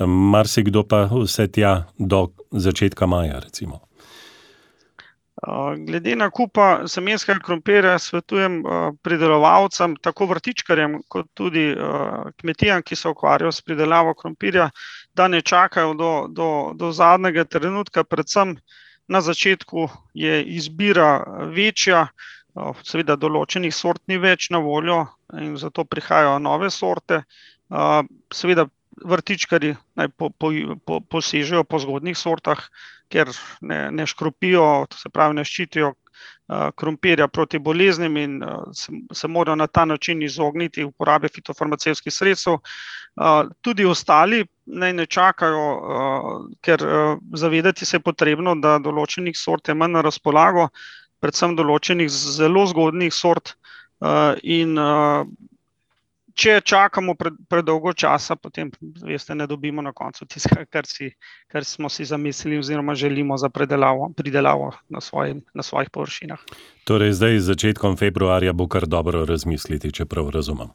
marsikdo 0.07 0.83
pa 0.83 1.09
vse 1.11 1.47
tja 1.47 1.83
do 1.97 2.27
začetka 2.51 3.05
maja, 3.05 3.39
recimo. 3.39 3.86
Glede 5.85 6.15
nakupa 6.15 6.87
semenskega 6.89 7.39
krompirja 7.45 7.99
svetujem, 7.99 8.63
pridelovalcem, 9.05 9.95
tako 10.01 10.25
vrtičkarjem 10.33 11.01
kot 11.07 11.27
tudi, 11.37 11.75
kmetijam, 12.41 12.81
ki 12.81 12.95
se 12.95 13.09
ukvarjajo 13.09 13.51
s 13.51 13.61
pridelavo 13.61 14.13
krompirja, 14.13 14.69
da 15.13 15.27
ne 15.27 15.41
čakajo 15.41 15.93
do, 15.93 16.27
do, 16.29 16.49
do 16.75 16.91
zadnjega 16.91 17.45
trenutka, 17.45 18.03
predvsem 18.03 18.57
na 19.07 19.21
začetku 19.21 19.87
je 20.13 20.43
izbira 20.43 21.23
večja, 21.53 22.07
seveda 22.83 23.15
določenih 23.15 23.73
sort 23.75 24.01
ni 24.07 24.17
več 24.17 24.49
na 24.49 24.57
voljo 24.57 25.05
in 25.37 25.55
zato 25.57 25.85
prihajajo 25.85 26.39
nove 26.39 26.69
sorte. 26.73 27.21
seveda 28.33 28.65
vrtičkarji 29.05 29.75
naj 29.95 30.07
posežejo 31.09 31.63
po 31.63 31.79
zgodnjih 31.79 32.17
sortah, 32.17 32.57
ker 33.09 33.31
ne, 33.61 33.91
ne 33.91 34.05
škropijo, 34.07 34.85
se 34.93 35.09
pravi, 35.09 35.39
ne 35.39 35.45
ščitijo, 35.45 35.93
krompirja 36.47 37.27
proti 37.27 37.59
boleznim 37.59 38.17
in, 38.17 38.37
se 39.13 39.27
morajo 39.27 39.55
na 39.55 39.67
ta 39.67 39.85
način 39.85 40.21
izogniti 40.23 40.83
uporabi 40.83 41.29
fitofarmacevtskih 41.33 42.13
sredstev. 42.13 42.59
tudi 43.61 43.85
ostali 43.85 44.45
naj 44.65 44.93
ne 44.93 45.05
čakajo, 45.05 45.65
ker, 46.61 46.83
zavedati 47.33 47.85
se 47.85 47.97
je 47.97 48.01
potrebno, 48.01 48.55
da 48.55 48.77
določenih 48.79 49.37
sort 49.37 49.67
je 49.67 49.75
manj 49.75 49.91
na 49.91 50.01
razpolago, 50.01 50.69
predvsem 51.19 51.55
določenih 51.55 52.09
zelo 52.09 52.65
zgodnjih 52.67 53.13
sort, 53.13 53.55
in, 54.43 54.77
če 56.37 56.59
čakamo 56.61 57.15
predolgo 57.49 57.93
časa, 57.97 58.37
potem, 58.37 58.69
veste, 59.01 59.35
ne 59.35 59.47
dobimo 59.49 59.81
na 59.81 59.93
koncu 59.95 60.27
tistega, 60.29 60.65
kar 60.69 60.85
si, 60.89 61.09
kar 61.51 61.65
smo 61.65 61.89
si 61.89 62.05
zamislili 62.05 62.59
oziroma 62.61 62.95
želimo 62.95 63.37
za 63.37 63.49
predelavo, 63.49 64.11
pridelavo 64.17 64.71
na 64.89 65.01
na 65.53 65.63
svojih 65.63 65.89
površinah. 65.89 66.39
Torej 66.83 67.13
zdaj 67.17 67.39
z 67.39 67.49
začetkom 67.53 67.97
februarja 67.97 68.53
bo 68.53 68.67
kar 68.67 68.87
dobro 68.87 69.25
razmisliti, 69.25 69.91
če 69.91 70.05
prav 70.05 70.29
razumem. 70.29 70.69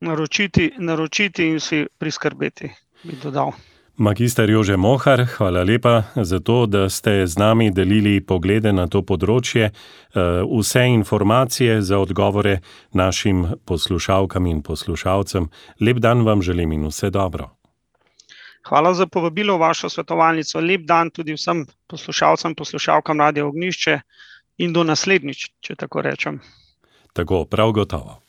Naročiti, 0.00 0.72
naročiti 0.78 1.46
in 1.46 1.60
si 1.60 1.86
priskrbeti, 1.98 2.70
bi 3.04 3.18
dodal. 3.22 3.52
Magister 3.96 4.50
Jože 4.50 4.76
Mohar, 4.76 5.24
hvala 5.36 5.62
lepa 5.62 6.02
za 6.16 6.40
to, 6.40 6.66
da 6.66 6.88
ste 6.88 7.26
z 7.26 7.38
nami 7.38 7.70
delili 7.70 8.20
poglede 8.24 8.72
na 8.72 8.86
to 8.88 9.02
področje. 9.02 9.68
vse 10.48 10.84
informacije 10.88 11.82
za 11.82 11.98
odgovore 11.98 12.60
našim 12.92 13.46
poslušalkam 13.64 14.46
in 14.46 14.62
poslušalcem. 14.62 15.50
Lep 15.80 15.98
dan 16.00 16.24
vam 16.24 16.42
želim 16.42 16.72
in 16.72 16.86
vse 16.88 17.10
dobro. 17.10 17.50
Hvala 18.64 18.94
za 18.94 19.06
povabilo 19.06 19.56
v 19.56 19.60
vašo 19.60 19.88
svetovalnico, 19.88 20.60
lep 20.60 20.86
dan 20.86 21.10
tudi 21.10 21.34
vsem 21.34 21.66
poslušalcem, 21.86 22.54
poslušalkam 22.54 23.20
Radia 23.20 23.46
Ognjišče 23.46 24.00
in 24.58 24.72
do 24.72 24.84
naslednjič, 24.84 25.50
če 25.60 25.74
tako 25.74 26.00
rečem. 26.00 26.40
Tako, 27.12 27.44
prav 27.44 27.72
gotovo. 27.72 28.20